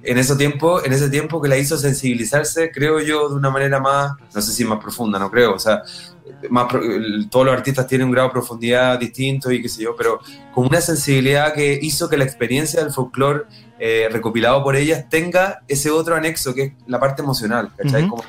en 0.04 0.18
ese 0.18 0.36
tiempo, 0.36 0.84
en 0.84 0.94
ese 0.94 1.10
tiempo 1.10 1.42
que 1.42 1.50
la 1.50 1.58
hizo 1.58 1.78
sensibilizarse, 1.78 2.72
creo 2.72 3.00
yo, 3.00 3.30
de 3.30 3.36
una 3.36 3.50
manera 3.50 3.80
más, 3.80 4.14
no 4.34 4.42
sé 4.42 4.52
si 4.52 4.64
más 4.66 4.80
profunda, 4.80 5.18
no 5.18 5.32
creo, 5.32 5.54
o 5.54 5.60
sea, 5.60 5.84
más, 6.50 6.68
todos 7.30 7.46
los 7.46 7.56
artistas 7.56 7.88
tienen 7.88 8.08
un 8.08 8.14
grado 8.14 8.30
de 8.30 8.34
profundidad 8.34 9.00
distinto 9.00 9.52
y 9.52 9.62
qué 9.62 9.70
sé 9.70 9.84
yo, 9.84 9.96
pero 9.96 10.20
con 10.54 10.68
una 10.68 10.82
sensibilidad 10.82 11.54
que 11.54 11.78
hizo 11.82 12.10
que 12.10 12.18
la 12.18 12.24
experiencia 12.24 12.84
del 12.84 12.92
folclore 12.92 13.44
eh, 13.80 14.08
recopilado 14.12 14.64
por 14.64 14.76
ellas 14.76 15.06
tenga 15.10 15.64
ese 15.68 15.90
otro 15.90 16.16
anexo 16.16 16.54
que 16.54 16.64
es 16.64 16.74
la 16.88 17.00
parte 17.00 17.22
emocional, 17.22 17.72
¿cachai? 17.76 18.08
Como 18.08 18.24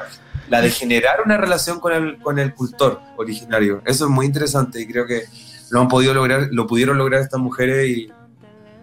la 0.49 0.61
de 0.61 0.71
generar 0.71 1.23
una 1.25 1.37
relación 1.37 1.81
con 1.81 1.93
el, 1.93 2.19
con 2.19 2.39
el 2.39 2.55
cultor 2.55 3.01
originario. 3.17 3.83
Eso 3.85 4.05
es 4.05 4.11
muy 4.11 4.27
interesante 4.27 4.81
y 4.81 4.87
creo 4.87 5.07
que 5.07 5.25
lo 5.71 5.81
han 5.81 5.89
podido 5.89 6.15
lograr, 6.15 6.49
lo 6.53 6.67
pudieron 6.67 6.99
lograr 6.99 7.21
estas 7.21 7.41
mujeres 7.41 7.89
y, 7.89 8.09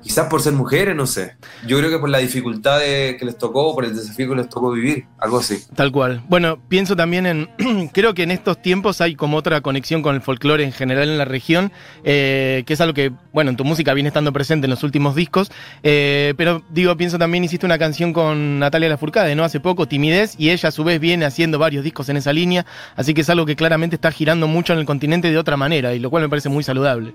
Quizás 0.04 0.28
por 0.28 0.42
ser 0.42 0.54
mujeres, 0.54 0.96
no 0.96 1.08
sé. 1.08 1.36
Yo 1.66 1.78
creo 1.78 1.90
que 1.90 1.98
por 1.98 2.10
la 2.10 2.18
dificultad 2.18 2.80
que 2.80 3.22
les 3.22 3.38
tocó, 3.38 3.74
por 3.74 3.86
el 3.86 3.96
desafío 3.96 4.30
que 4.30 4.36
les 4.36 4.50
tocó 4.50 4.72
vivir, 4.72 5.06
algo 5.18 5.40
así. 5.40 5.64
Tal 5.76 5.92
cual. 5.92 6.22
Bueno, 6.28 6.60
pienso 6.68 6.96
también 6.96 7.26
en, 7.26 7.50
creo 7.94 8.14
que 8.14 8.24
en 8.24 8.32
estos 8.32 8.62
tiempos 8.62 9.00
hay 9.00 9.16
como 9.16 9.38
otra 9.38 9.62
conexión 9.62 10.02
con 10.02 10.16
el 10.16 10.22
folclore 10.22 10.64
en 10.64 10.74
general 10.74 11.08
en 11.08 11.18
la 11.18 11.26
región, 11.26 11.72
eh, 12.04 12.64
que 12.66 12.74
es 12.74 12.82
algo 12.82 12.94
que, 12.94 13.12
bueno, 13.32 13.52
en 13.52 13.58
tu 13.58 13.64
música 13.64 13.94
viene 13.94 14.10
estando 14.10 14.34
presente 14.34 14.66
en 14.66 14.72
los 14.72 14.84
últimos 14.84 15.16
discos, 15.16 15.52
eh, 15.84 16.34
pero 16.36 16.64
digo, 16.70 16.96
pienso 16.98 17.18
también, 17.18 17.44
hiciste 17.44 17.66
una 17.66 17.78
canción 17.78 18.12
con 18.12 18.60
Natalia 18.60 18.90
Lafourcade, 18.90 19.36
¿no? 19.36 19.46
Hace 19.46 19.62
poco, 19.62 19.88
Timidez, 19.88 20.36
y 20.38 20.50
ella 20.50 20.70
a 20.70 20.72
su 20.72 20.84
vez 20.84 21.00
viene 21.00 21.26
haciendo 21.26 21.60
varios 21.60 21.84
discos 21.84 22.10
en 22.10 22.18
esa 22.18 22.34
línea, 22.34 22.66
así 22.96 23.14
que 23.14 23.22
es 23.22 23.30
algo 23.30 23.46
que 23.46 23.56
claramente 23.56 23.96
está 23.96 24.12
girando 24.12 24.48
mucho 24.48 24.74
en 24.74 24.80
el 24.80 24.86
continente 24.86 25.32
de 25.32 25.38
otra 25.38 25.56
manera, 25.56 25.94
y 25.94 26.00
lo 26.00 26.10
cual 26.10 26.24
me 26.24 26.30
parece 26.30 26.50
muy 26.50 26.64
saludable. 26.64 27.14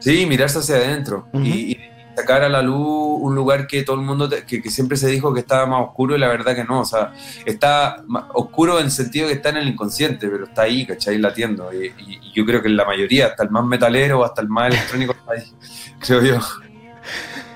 Sí, 0.00 0.26
mirarse 0.26 0.58
hacia 0.58 0.76
adentro. 0.76 1.28
y 1.34 1.76
sacar 2.18 2.42
a 2.42 2.48
la 2.48 2.62
luz 2.62 3.20
un 3.20 3.34
lugar 3.34 3.66
que 3.66 3.84
todo 3.84 3.96
el 3.96 4.02
mundo, 4.02 4.28
que, 4.28 4.70
siempre 4.70 4.96
se 4.96 5.08
dijo 5.08 5.32
que 5.32 5.40
estaba 5.40 5.66
más 5.66 5.88
oscuro 5.88 6.16
y 6.16 6.18
la 6.18 6.28
verdad 6.28 6.54
que 6.54 6.64
no, 6.64 6.80
o 6.80 6.84
sea, 6.84 7.12
está 7.46 8.02
oscuro 8.34 8.78
en 8.78 8.86
el 8.86 8.90
sentido 8.90 9.28
que 9.28 9.34
está 9.34 9.50
en 9.50 9.58
el 9.58 9.68
inconsciente, 9.68 10.28
pero 10.28 10.44
está 10.44 10.62
ahí, 10.62 10.84
¿cachai? 10.84 11.18
Latiendo. 11.18 11.70
Y, 11.72 11.94
y, 11.98 12.32
yo 12.34 12.44
creo 12.44 12.60
que 12.60 12.68
en 12.68 12.76
la 12.76 12.84
mayoría, 12.84 13.28
hasta 13.28 13.44
el 13.44 13.50
más 13.50 13.64
metalero, 13.64 14.24
hasta 14.24 14.42
el 14.42 14.48
más 14.48 14.68
electrónico, 14.68 15.12
está 15.12 15.32
ahí, 15.36 15.52
creo 16.00 16.22
yo. 16.22 16.40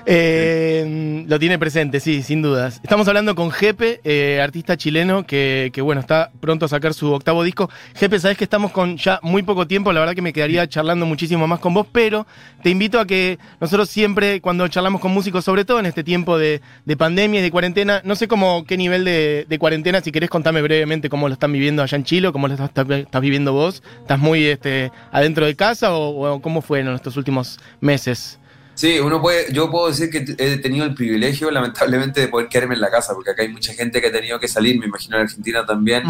Eh, 0.05 1.23
lo 1.27 1.39
tiene 1.39 1.57
presente, 1.57 1.99
sí, 1.99 2.23
sin 2.23 2.41
dudas. 2.41 2.79
Estamos 2.83 3.07
hablando 3.07 3.35
con 3.35 3.51
Jepe, 3.51 4.01
eh, 4.03 4.41
artista 4.41 4.75
chileno 4.75 5.25
que, 5.25 5.71
bueno, 5.81 6.01
está 6.01 6.31
pronto 6.41 6.65
a 6.65 6.69
sacar 6.69 6.93
su 6.93 7.11
octavo 7.13 7.43
disco. 7.43 7.69
Jepe, 7.95 8.19
sabes 8.19 8.37
que 8.37 8.43
estamos 8.43 8.71
con 8.71 8.97
ya 8.97 9.19
muy 9.23 9.43
poco 9.43 9.65
tiempo, 9.65 9.93
la 9.93 10.01
verdad 10.01 10.15
que 10.15 10.21
me 10.21 10.33
quedaría 10.33 10.67
charlando 10.67 11.05
muchísimo 11.05 11.47
más 11.47 11.59
con 11.59 11.73
vos, 11.73 11.87
pero 11.91 12.27
te 12.61 12.69
invito 12.69 12.99
a 12.99 13.07
que 13.07 13.39
nosotros 13.61 13.89
siempre, 13.89 14.41
cuando 14.41 14.67
charlamos 14.67 14.99
con 14.99 15.11
músicos, 15.11 15.45
sobre 15.45 15.63
todo 15.63 15.79
en 15.79 15.85
este 15.85 16.03
tiempo 16.03 16.37
de, 16.37 16.61
pandemia 16.97 17.39
y 17.39 17.43
de 17.43 17.51
cuarentena, 17.51 18.01
no 18.03 18.15
sé 18.15 18.27
cómo, 18.27 18.65
qué 18.65 18.77
nivel 18.77 19.05
de, 19.05 19.57
cuarentena, 19.59 20.01
si 20.01 20.11
querés 20.11 20.29
contame 20.29 20.61
brevemente 20.61 21.09
cómo 21.09 21.27
lo 21.27 21.33
están 21.33 21.53
viviendo 21.53 21.81
allá 21.81 21.97
en 21.97 22.03
Chile, 22.03 22.31
cómo 22.31 22.47
lo 22.47 22.55
estás, 22.55 23.21
viviendo 23.21 23.53
vos. 23.53 23.81
¿Estás 24.01 24.19
muy 24.19 24.45
este, 24.45 24.91
adentro 25.11 25.45
de 25.45 25.55
casa 25.55 25.93
o, 25.93 26.33
o 26.33 26.41
cómo 26.41 26.61
fue 26.61 26.81
en 26.81 26.89
estos 26.89 27.15
últimos 27.15 27.59
meses? 27.79 28.39
Sí, 28.75 28.99
uno 28.99 29.21
puede, 29.21 29.51
yo 29.53 29.69
puedo 29.69 29.87
decir 29.87 30.09
que 30.09 30.35
he 30.37 30.57
tenido 30.57 30.85
el 30.85 30.93
privilegio, 30.93 31.51
lamentablemente, 31.51 32.21
de 32.21 32.27
poder 32.27 32.47
quedarme 32.47 32.75
en 32.75 32.81
la 32.81 32.89
casa, 32.89 33.13
porque 33.13 33.31
acá 33.31 33.43
hay 33.43 33.49
mucha 33.49 33.73
gente 33.73 34.01
que 34.01 34.07
ha 34.07 34.11
tenido 34.11 34.39
que 34.39 34.47
salir, 34.47 34.79
me 34.79 34.87
imagino 34.87 35.17
en 35.17 35.23
Argentina 35.23 35.65
también, 35.65 36.03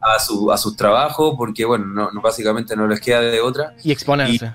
a, 0.00 0.18
su, 0.18 0.52
a 0.52 0.56
sus 0.56 0.76
trabajos, 0.76 1.34
porque, 1.36 1.64
bueno, 1.64 2.10
no, 2.12 2.20
básicamente 2.20 2.76
no 2.76 2.86
les 2.86 3.00
queda 3.00 3.20
de 3.20 3.40
otra. 3.40 3.74
Y 3.82 3.92
exponerse. 3.92 4.52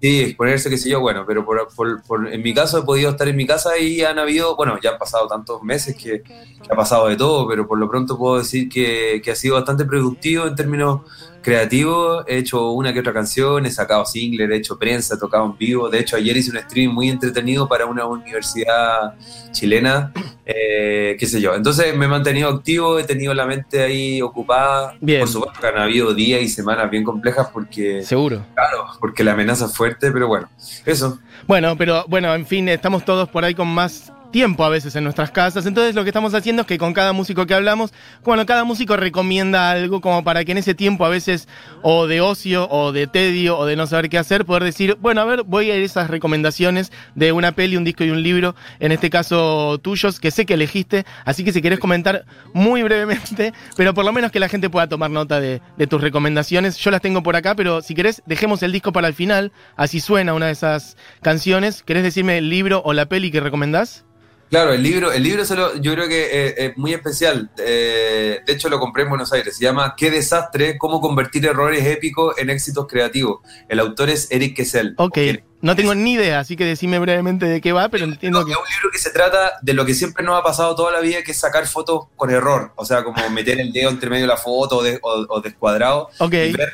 Sí, 0.00 0.20
exponerse, 0.20 0.70
qué 0.70 0.78
sé 0.78 0.90
yo, 0.90 1.00
bueno, 1.00 1.24
pero 1.26 1.44
por, 1.44 2.02
por, 2.02 2.32
en 2.32 2.42
mi 2.42 2.54
caso 2.54 2.78
he 2.78 2.82
podido 2.82 3.10
estar 3.10 3.28
en 3.28 3.36
mi 3.36 3.46
casa 3.46 3.78
y 3.78 4.02
han 4.02 4.18
habido, 4.18 4.56
bueno, 4.56 4.78
ya 4.82 4.90
han 4.90 4.98
pasado 4.98 5.26
tantos 5.26 5.62
meses 5.62 5.96
que, 5.96 6.22
ha 6.68 6.74
pasado 6.74 7.08
de 7.08 7.16
todo, 7.16 7.46
pero 7.48 7.66
por 7.66 7.78
lo 7.78 7.88
pronto 7.88 8.18
puedo 8.18 8.38
decir 8.38 8.68
que, 8.68 9.20
que 9.22 9.30
ha 9.30 9.36
sido 9.36 9.54
bastante 9.54 9.84
productivo 9.84 10.46
en 10.46 10.54
términos 10.54 11.02
creativo, 11.46 12.26
he 12.26 12.38
hecho 12.38 12.72
una 12.72 12.92
que 12.92 12.98
otra 12.98 13.12
canción, 13.12 13.66
he 13.66 13.70
sacado 13.70 14.04
singles, 14.04 14.50
he 14.50 14.56
hecho 14.56 14.76
prensa, 14.76 15.14
he 15.14 15.18
tocado 15.18 15.44
en 15.44 15.56
vivo. 15.56 15.88
De 15.88 16.00
hecho, 16.00 16.16
ayer 16.16 16.36
hice 16.36 16.50
un 16.50 16.58
stream 16.58 16.92
muy 16.92 17.08
entretenido 17.08 17.68
para 17.68 17.86
una 17.86 18.04
universidad 18.04 19.14
chilena, 19.52 20.12
eh, 20.44 21.16
qué 21.16 21.24
sé 21.24 21.40
yo. 21.40 21.54
Entonces 21.54 21.96
me 21.96 22.06
he 22.06 22.08
mantenido 22.08 22.48
activo, 22.48 22.98
he 22.98 23.04
tenido 23.04 23.32
la 23.32 23.46
mente 23.46 23.80
ahí 23.80 24.20
ocupada. 24.22 24.96
Bien. 25.00 25.20
Por 25.20 25.28
supuesto 25.28 25.60
que 25.60 25.68
han 25.68 25.78
habido 25.78 26.12
días 26.14 26.42
y 26.42 26.48
semanas 26.48 26.90
bien 26.90 27.04
complejas 27.04 27.48
porque... 27.52 28.02
Seguro. 28.02 28.44
Claro, 28.54 28.86
porque 28.98 29.22
la 29.22 29.34
amenaza 29.34 29.66
es 29.66 29.72
pero 30.00 30.28
bueno, 30.28 30.48
eso. 30.84 31.18
Bueno, 31.46 31.76
pero 31.76 32.04
bueno, 32.08 32.34
en 32.34 32.46
fin, 32.46 32.68
estamos 32.68 33.04
todos 33.04 33.28
por 33.28 33.44
ahí 33.44 33.54
con 33.54 33.68
más 33.68 34.12
tiempo 34.30 34.64
a 34.64 34.68
veces 34.68 34.96
en 34.96 35.04
nuestras 35.04 35.30
casas. 35.30 35.66
Entonces 35.66 35.94
lo 35.94 36.02
que 36.02 36.10
estamos 36.10 36.34
haciendo 36.34 36.62
es 36.62 36.68
que 36.68 36.78
con 36.78 36.92
cada 36.92 37.12
músico 37.12 37.46
que 37.46 37.54
hablamos, 37.54 37.92
bueno, 38.24 38.46
cada 38.46 38.64
músico 38.64 38.96
recomienda 38.96 39.70
algo 39.70 40.00
como 40.00 40.24
para 40.24 40.44
que 40.44 40.52
en 40.52 40.58
ese 40.58 40.74
tiempo 40.74 41.04
a 41.04 41.08
veces 41.08 41.48
o 41.82 42.06
de 42.06 42.20
ocio 42.20 42.68
o 42.70 42.92
de 42.92 43.06
tedio 43.06 43.58
o 43.58 43.66
de 43.66 43.76
no 43.76 43.86
saber 43.86 44.08
qué 44.08 44.18
hacer, 44.18 44.44
poder 44.44 44.64
decir, 44.64 44.96
bueno, 45.00 45.20
a 45.20 45.24
ver, 45.24 45.42
voy 45.44 45.70
a 45.70 45.76
ir 45.76 45.82
esas 45.82 46.10
recomendaciones 46.10 46.92
de 47.14 47.32
una 47.32 47.52
peli, 47.52 47.76
un 47.76 47.84
disco 47.84 48.04
y 48.04 48.10
un 48.10 48.22
libro, 48.22 48.54
en 48.80 48.92
este 48.92 49.10
caso 49.10 49.78
tuyos, 49.78 50.20
que 50.20 50.30
sé 50.30 50.46
que 50.46 50.54
elegiste, 50.54 51.04
así 51.24 51.44
que 51.44 51.52
si 51.52 51.62
querés 51.62 51.78
comentar 51.78 52.24
muy 52.52 52.82
brevemente, 52.82 53.52
pero 53.76 53.94
por 53.94 54.04
lo 54.04 54.12
menos 54.12 54.32
que 54.32 54.40
la 54.40 54.48
gente 54.48 54.70
pueda 54.70 54.88
tomar 54.88 55.10
nota 55.10 55.40
de, 55.40 55.60
de 55.76 55.86
tus 55.86 56.00
recomendaciones. 56.00 56.76
Yo 56.76 56.90
las 56.90 57.00
tengo 57.00 57.22
por 57.22 57.36
acá, 57.36 57.54
pero 57.54 57.82
si 57.82 57.94
querés, 57.94 58.22
dejemos 58.26 58.62
el 58.62 58.72
disco 58.72 58.92
para 58.92 59.08
el 59.08 59.14
final, 59.14 59.52
así 59.76 60.00
suena 60.00 60.34
una 60.34 60.46
de 60.46 60.52
esas 60.52 60.96
canciones. 61.22 61.82
¿Querés 61.82 62.02
decirme 62.02 62.38
el 62.38 62.50
libro 62.50 62.82
o 62.84 62.92
la 62.92 63.06
peli 63.06 63.30
que 63.30 63.40
recomendás? 63.40 64.04
Claro, 64.50 64.72
el 64.72 64.82
libro, 64.82 65.12
el 65.12 65.22
libro 65.22 65.44
solo, 65.44 65.76
yo 65.76 65.92
creo 65.94 66.08
que 66.08 66.26
eh, 66.30 66.54
es 66.66 66.76
muy 66.76 66.94
especial. 66.94 67.50
Eh, 67.58 68.40
de 68.46 68.52
hecho, 68.52 68.68
lo 68.68 68.78
compré 68.78 69.02
en 69.02 69.08
Buenos 69.08 69.32
Aires. 69.32 69.56
Se 69.56 69.64
llama 69.64 69.94
Qué 69.96 70.10
desastre, 70.10 70.78
cómo 70.78 71.00
convertir 71.00 71.44
errores 71.46 71.84
épicos 71.84 72.38
en 72.38 72.50
éxitos 72.50 72.86
creativos. 72.86 73.40
El 73.68 73.80
autor 73.80 74.10
es 74.10 74.30
Eric 74.30 74.56
Kessel. 74.56 74.94
Ok. 74.98 75.18
No 75.62 75.74
tengo 75.74 75.94
ni 75.94 76.12
idea, 76.12 76.38
así 76.40 76.54
que 76.54 76.64
decime 76.64 76.98
brevemente 76.98 77.46
de 77.46 77.60
qué 77.60 77.72
va, 77.72 77.88
pero 77.88 78.04
entiendo 78.04 78.40
No, 78.40 78.46
que. 78.46 78.52
Es 78.52 78.58
un 78.58 78.64
libro 78.64 78.90
que 78.92 78.98
se 78.98 79.10
trata 79.10 79.52
de 79.62 79.72
lo 79.72 79.84
que 79.86 79.94
siempre 79.94 80.22
nos 80.24 80.38
ha 80.38 80.42
pasado 80.42 80.74
toda 80.76 80.92
la 80.92 81.00
vida, 81.00 81.22
que 81.22 81.32
es 81.32 81.38
sacar 81.38 81.66
fotos 81.66 82.04
con 82.14 82.30
error. 82.30 82.72
O 82.76 82.84
sea, 82.84 83.02
como 83.04 83.16
meter 83.30 83.58
el 83.60 83.72
dedo 83.72 83.90
entre 83.90 84.10
medio 84.10 84.24
de 84.24 84.28
la 84.28 84.36
foto 84.36 84.76
o, 84.78 84.82
de- 84.82 84.98
o- 85.02 85.26
o 85.28 85.40
descuadrado. 85.40 86.08
Ok. 86.18 86.32
Y 86.34 86.52
verle, 86.52 86.68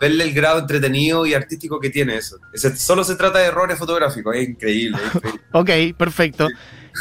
verle 0.00 0.24
el 0.24 0.32
grado 0.34 0.60
entretenido 0.60 1.26
y 1.26 1.34
artístico 1.34 1.80
que 1.80 1.90
tiene 1.90 2.16
eso. 2.16 2.38
Ese- 2.54 2.76
solo 2.76 3.02
se 3.04 3.16
trata 3.16 3.40
de 3.40 3.46
errores 3.46 3.76
fotográficos. 3.78 4.34
Es 4.36 4.48
increíble. 4.48 4.98
es 5.04 5.14
increíble. 5.16 5.40
Ok, 5.52 5.70
perfecto. 5.98 6.48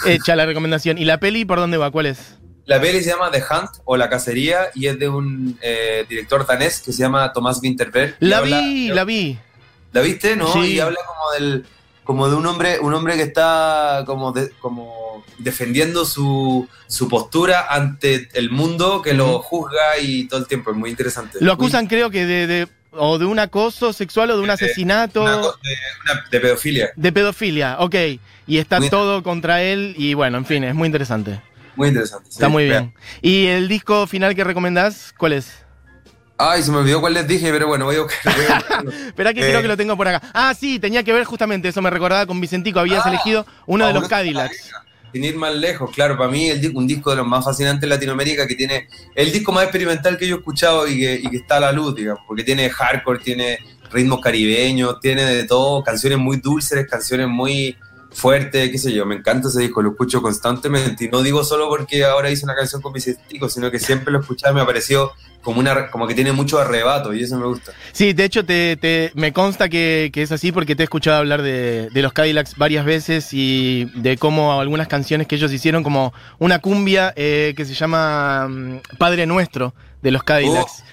Hecha 0.06 0.36
la 0.36 0.46
recomendación. 0.46 0.98
¿Y 0.98 1.06
la 1.06 1.20
peli 1.20 1.46
por 1.46 1.60
dónde 1.60 1.78
va? 1.78 1.92
¿Cuál 1.92 2.08
es? 2.08 2.36
La 2.66 2.82
peli 2.82 3.02
se 3.02 3.10
llama 3.12 3.32
The 3.32 3.40
Hunt 3.50 3.70
o 3.86 3.96
La 3.96 4.10
Cacería 4.10 4.70
y 4.76 4.88
es 4.88 5.00
de 5.00 5.08
un 5.08 5.58
eh, 5.62 6.06
director 6.10 6.46
danés 6.46 6.82
que 6.82 6.92
se 6.92 7.00
llama 7.00 7.32
Tomás 7.32 7.60
Winterberg. 7.62 8.16
La 8.20 8.40
habla- 8.40 8.60
vi, 8.60 8.88
la 8.90 9.04
vi. 9.06 9.40
¿La 9.98 10.04
viste, 10.04 10.36
no? 10.36 10.52
Sí. 10.54 10.60
Y 10.74 10.80
habla 10.80 11.00
como 11.06 11.32
del 11.32 11.66
como 12.04 12.30
de 12.30 12.36
un 12.38 12.46
hombre, 12.46 12.80
un 12.80 12.94
hombre 12.94 13.16
que 13.18 13.24
está 13.24 14.04
como 14.06 14.32
de- 14.32 14.50
como 14.62 15.26
defendiendo 15.40 16.06
su, 16.06 16.66
su 16.88 17.10
postura 17.10 17.68
ante 17.70 18.30
el 18.34 18.50
mundo 18.50 19.02
que 19.02 19.14
lo 19.14 19.40
juzga 19.40 19.98
y 20.02 20.26
todo 20.30 20.40
el 20.40 20.48
tiempo. 20.48 20.72
Es 20.72 20.78
muy 20.78 20.90
interesante. 20.90 21.38
Lo 21.42 21.52
acusan, 21.52 21.88
creo 21.88 22.10
que 22.10 22.26
de, 22.26 22.48
de- 22.48 22.68
o 22.92 23.18
de 23.18 23.26
un 23.26 23.40
acoso 23.40 23.92
sexual 23.92 24.32
o 24.32 24.38
de 24.38 24.42
un 24.44 24.50
asesinato. 24.50 25.22
Muy- 25.22 25.32
una 25.32 25.42
de, 25.42 25.76
una- 26.14 26.24
de 26.32 26.40
pedofilia. 26.40 26.90
De 26.96 27.12
pedofilia, 27.12 27.76
ok. 27.80 27.96
Y 28.48 28.58
está 28.58 28.80
Muy- 28.80 28.90
todo 28.90 29.22
contra 29.22 29.62
él 29.62 29.94
y 29.98 30.14
bueno, 30.14 30.38
en 30.38 30.46
fin, 30.46 30.64
es 30.64 30.74
muy 30.74 30.86
interesante. 30.88 31.42
Muy 31.76 31.90
interesante. 31.90 32.30
Está 32.30 32.46
sí. 32.46 32.52
muy 32.54 32.70
Vean. 32.70 32.94
bien. 32.94 33.34
¿Y 33.34 33.48
el 33.48 33.68
disco 33.68 34.08
final 34.08 34.34
que 34.34 34.46
recomendás, 34.46 35.14
cuál 35.18 35.34
es? 35.34 35.66
Ay, 36.40 36.62
se 36.62 36.72
me 36.72 36.78
olvidó 36.78 37.02
cuál 37.02 37.14
les 37.16 37.28
dije, 37.28 37.52
pero 37.52 37.68
bueno, 37.68 37.86
voy 37.86 37.96
a 37.96 38.02
buscar. 38.02 38.36
voy 38.36 38.46
a 38.46 38.56
buscarlo. 38.60 38.92
Espera 38.92 39.34
que 39.34 39.40
Eh. 39.42 39.50
creo 39.50 39.62
que 39.62 39.68
lo 39.68 39.78
tengo 39.78 39.98
por 39.98 40.08
acá. 40.08 40.22
Ah, 40.34 40.54
sí, 40.54 40.78
tenía 40.80 41.04
que 41.04 41.12
ver 41.14 41.24
justamente, 41.24 41.68
eso 41.70 41.82
me 41.82 41.90
recordaba 41.90 42.26
con 42.26 42.40
Vicentico, 42.40 42.80
habías 42.80 43.06
Ah, 43.06 43.10
elegido 43.10 43.46
uno 43.66 43.88
de 43.88 43.94
los 43.94 44.04
Fabulosa 44.04 44.16
Cadillacs. 44.16 44.72
Sin 45.14 45.24
ir 45.24 45.36
más 45.38 45.56
lejos, 45.56 45.90
claro, 45.96 46.18
para 46.18 46.30
mí 46.30 46.50
el, 46.50 46.72
un 46.76 46.86
disco 46.86 47.10
de 47.10 47.16
los 47.16 47.26
más 47.26 47.44
fascinantes 47.44 47.84
en 47.84 47.90
Latinoamérica 47.90 48.46
que 48.46 48.56
tiene 48.56 48.88
el 49.16 49.32
disco 49.32 49.52
más 49.52 49.64
experimental 49.64 50.18
que 50.18 50.28
yo 50.28 50.36
he 50.36 50.40
escuchado 50.40 50.86
y 50.88 51.00
que, 51.00 51.16
y 51.24 51.30
que 51.30 51.38
está 51.38 51.58
a 51.58 51.60
la 51.62 51.72
luz, 51.72 51.96
digamos, 51.96 52.22
porque 52.28 52.44
tiene 52.44 52.70
hardcore, 52.70 53.20
tiene 53.20 53.58
ritmos 53.90 54.20
caribeños, 54.20 55.00
tiene 55.00 55.24
de 55.24 55.46
todo, 55.46 55.82
canciones 55.82 56.20
muy 56.20 56.38
dulces, 56.38 56.86
canciones 56.88 57.28
muy 57.30 57.76
fuertes, 58.18 58.72
qué 58.72 58.78
sé 58.78 58.92
yo, 58.94 59.06
me 59.06 59.16
encanta 59.16 59.48
ese 59.48 59.62
disco, 59.62 59.82
lo 59.82 59.92
escucho 59.92 60.22
constantemente 60.22 61.06
y 61.06 61.10
no 61.10 61.22
digo 61.22 61.44
solo 61.44 61.70
porque 61.70 62.04
ahora 62.04 62.30
hice 62.32 62.46
una 62.46 62.56
canción 62.56 62.82
con 62.82 62.92
Vicentico, 62.94 63.48
sino 63.48 63.70
que 63.70 63.80
siempre 63.80 64.12
lo 64.12 64.20
escuchaba 64.22 64.54
me 64.54 64.62
ha 64.62 64.66
parecido 64.66 65.14
como, 65.44 65.60
una, 65.60 65.90
como 65.92 66.08
que 66.08 66.16
tiene 66.16 66.32
mucho 66.32 66.60
arrebato 66.60 67.14
y 67.14 67.24
eso 67.24 67.38
me 67.38 67.46
gusta. 67.46 67.72
Sí, 67.94 68.14
de 68.14 68.26
hecho 68.26 68.44
te, 68.44 68.76
te- 68.76 69.12
me 69.16 69.32
consta 69.32 69.70
que, 69.70 70.10
que 70.12 70.24
es 70.24 70.32
así 70.32 70.52
porque 70.52 70.76
te 70.76 70.84
he 70.84 70.86
escuchado 70.86 71.18
hablar 71.18 71.42
de, 71.42 71.90
de 71.94 72.02
los 72.02 72.12
Cadillacs 72.12 72.56
varias 72.58 72.84
veces 72.86 73.30
y 73.32 73.86
de 73.96 74.18
cómo 74.18 74.60
algunas 74.60 74.88
canciones 74.88 75.28
que 75.28 75.36
ellos 75.36 75.54
hicieron, 75.54 75.84
como 75.84 76.12
una 76.40 76.60
cumbia 76.60 77.14
eh, 77.16 77.54
que 77.56 77.66
se 77.66 77.76
llama 77.76 78.48
mm, 78.50 78.80
Padre 78.98 79.26
Nuestro 79.26 79.74
de 80.02 80.12
los 80.12 80.24
Cadillacs. 80.24 80.84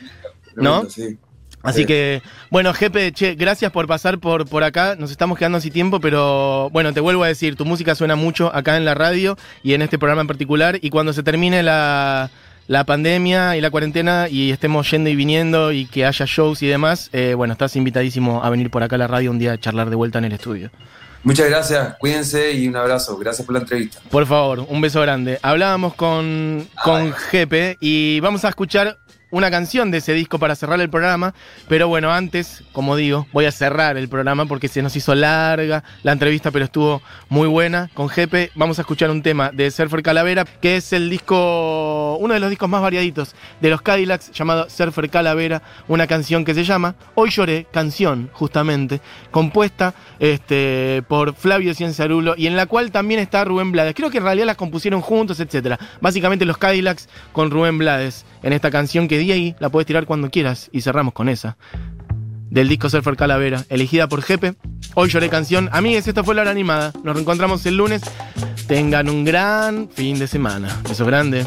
¿No? 0.56 0.88
Sí. 0.88 1.18
Así 1.64 1.80
Sí. 1.80 1.86
que, 1.86 2.22
bueno, 2.50 2.72
Jepe, 2.74 3.10
che, 3.12 3.34
gracias 3.34 3.72
por 3.72 3.86
pasar 3.88 4.18
por, 4.18 4.46
por 4.48 4.62
acá. 4.62 4.94
Nos 4.96 5.10
estamos 5.10 5.38
quedando 5.38 5.60
sin 5.60 5.72
tiempo, 5.72 5.98
pero 5.98 6.68
bueno, 6.70 6.92
te 6.92 7.00
vuelvo 7.00 7.24
a 7.24 7.28
decir, 7.28 7.56
tu 7.56 7.64
música 7.64 7.94
suena 7.94 8.14
mucho 8.16 8.54
acá 8.54 8.76
en 8.76 8.84
la 8.84 8.94
radio 8.94 9.36
y 9.62 9.74
en 9.74 9.82
este 9.82 9.98
programa 9.98 10.20
en 10.20 10.26
particular. 10.28 10.78
Y 10.82 10.90
cuando 10.90 11.12
se 11.12 11.22
termine 11.22 11.62
la, 11.62 12.30
la 12.68 12.84
pandemia 12.84 13.56
y 13.56 13.60
la 13.60 13.70
cuarentena 13.70 14.28
y 14.30 14.50
estemos 14.50 14.90
yendo 14.90 15.10
y 15.10 15.16
viniendo 15.16 15.72
y 15.72 15.86
que 15.86 16.04
haya 16.06 16.26
shows 16.28 16.62
y 16.62 16.66
demás, 16.66 17.08
eh, 17.12 17.34
bueno, 17.34 17.52
estás 17.54 17.74
invitadísimo 17.76 18.44
a 18.44 18.50
venir 18.50 18.70
por 18.70 18.82
acá 18.82 18.96
a 18.96 18.98
la 18.98 19.06
radio 19.08 19.30
un 19.30 19.38
día 19.38 19.52
a 19.52 19.58
charlar 19.58 19.90
de 19.90 19.96
vuelta 19.96 20.18
en 20.18 20.26
el 20.26 20.32
estudio. 20.32 20.70
Muchas 21.22 21.48
gracias, 21.48 21.96
cuídense 21.98 22.52
y 22.52 22.68
un 22.68 22.76
abrazo, 22.76 23.16
gracias 23.16 23.46
por 23.46 23.54
la 23.54 23.60
entrevista. 23.60 23.98
Por 24.10 24.26
favor, 24.26 24.66
un 24.68 24.82
beso 24.82 25.00
grande. 25.00 25.38
Hablábamos 25.40 25.94
con, 25.94 26.68
con 26.84 27.14
Jepe 27.14 27.78
y 27.80 28.20
vamos 28.20 28.44
a 28.44 28.50
escuchar 28.50 28.98
una 29.34 29.50
canción 29.50 29.90
de 29.90 29.98
ese 29.98 30.12
disco 30.12 30.38
para 30.38 30.54
cerrar 30.54 30.80
el 30.80 30.88
programa. 30.88 31.34
Pero 31.68 31.88
bueno, 31.88 32.12
antes, 32.12 32.62
como 32.72 32.94
digo, 32.94 33.26
voy 33.32 33.46
a 33.46 33.52
cerrar 33.52 33.96
el 33.96 34.08
programa 34.08 34.46
porque 34.46 34.68
se 34.68 34.80
nos 34.80 34.94
hizo 34.94 35.12
larga 35.14 35.82
la 36.04 36.12
entrevista, 36.12 36.52
pero 36.52 36.64
estuvo 36.64 37.02
muy 37.28 37.48
buena 37.48 37.90
con 37.94 38.08
Jepe. 38.08 38.52
Vamos 38.54 38.78
a 38.78 38.82
escuchar 38.82 39.10
un 39.10 39.22
tema 39.22 39.50
de 39.50 39.72
Surfer 39.72 40.04
Calavera, 40.04 40.44
que 40.44 40.76
es 40.76 40.92
el 40.92 41.10
disco, 41.10 42.16
uno 42.20 42.32
de 42.32 42.38
los 42.38 42.48
discos 42.48 42.68
más 42.68 42.80
variaditos 42.80 43.34
de 43.60 43.70
los 43.70 43.82
Cadillacs, 43.82 44.30
llamado 44.30 44.70
Surfer 44.70 45.10
Calavera, 45.10 45.62
una 45.88 46.06
canción 46.06 46.44
que 46.44 46.54
se 46.54 46.62
llama 46.62 46.94
Hoy 47.16 47.30
lloré, 47.30 47.66
canción, 47.72 48.30
justamente, 48.32 49.00
compuesta 49.32 49.94
este, 50.20 51.02
por 51.08 51.34
Flavio 51.34 51.74
Cienzarulo 51.74 52.34
y 52.36 52.46
en 52.46 52.54
la 52.54 52.66
cual 52.66 52.92
también 52.92 53.18
está 53.18 53.44
Rubén 53.44 53.72
Blades. 53.72 53.94
Creo 53.96 54.10
que 54.10 54.18
en 54.18 54.24
realidad 54.24 54.46
las 54.46 54.56
compusieron 54.56 55.00
juntos, 55.00 55.40
etcétera. 55.40 55.76
Básicamente 56.00 56.44
los 56.44 56.56
Cadillacs 56.56 57.08
con 57.32 57.50
Rubén 57.50 57.78
Blades 57.78 58.24
en 58.44 58.52
esta 58.52 58.70
canción 58.70 59.08
que 59.08 59.23
ahí, 59.32 59.56
la 59.58 59.68
puedes 59.68 59.86
tirar 59.86 60.06
cuando 60.06 60.30
quieras 60.30 60.68
y 60.72 60.80
cerramos 60.80 61.14
con 61.14 61.28
esa. 61.28 61.56
Del 62.50 62.68
disco 62.68 62.88
Surfer 62.88 63.16
Calavera, 63.16 63.64
elegida 63.68 64.08
por 64.08 64.22
Jepe. 64.22 64.54
Hoy 64.94 65.08
lloré 65.08 65.28
canción. 65.28 65.68
Amigues, 65.72 66.06
esta 66.06 66.22
fue 66.22 66.34
la 66.34 66.42
hora 66.42 66.52
animada. 66.52 66.92
Nos 67.02 67.14
reencontramos 67.14 67.66
el 67.66 67.76
lunes. 67.76 68.02
Tengan 68.68 69.08
un 69.08 69.24
gran 69.24 69.88
fin 69.88 70.18
de 70.18 70.28
semana. 70.28 70.80
Beso 70.88 71.04
grande. 71.04 71.44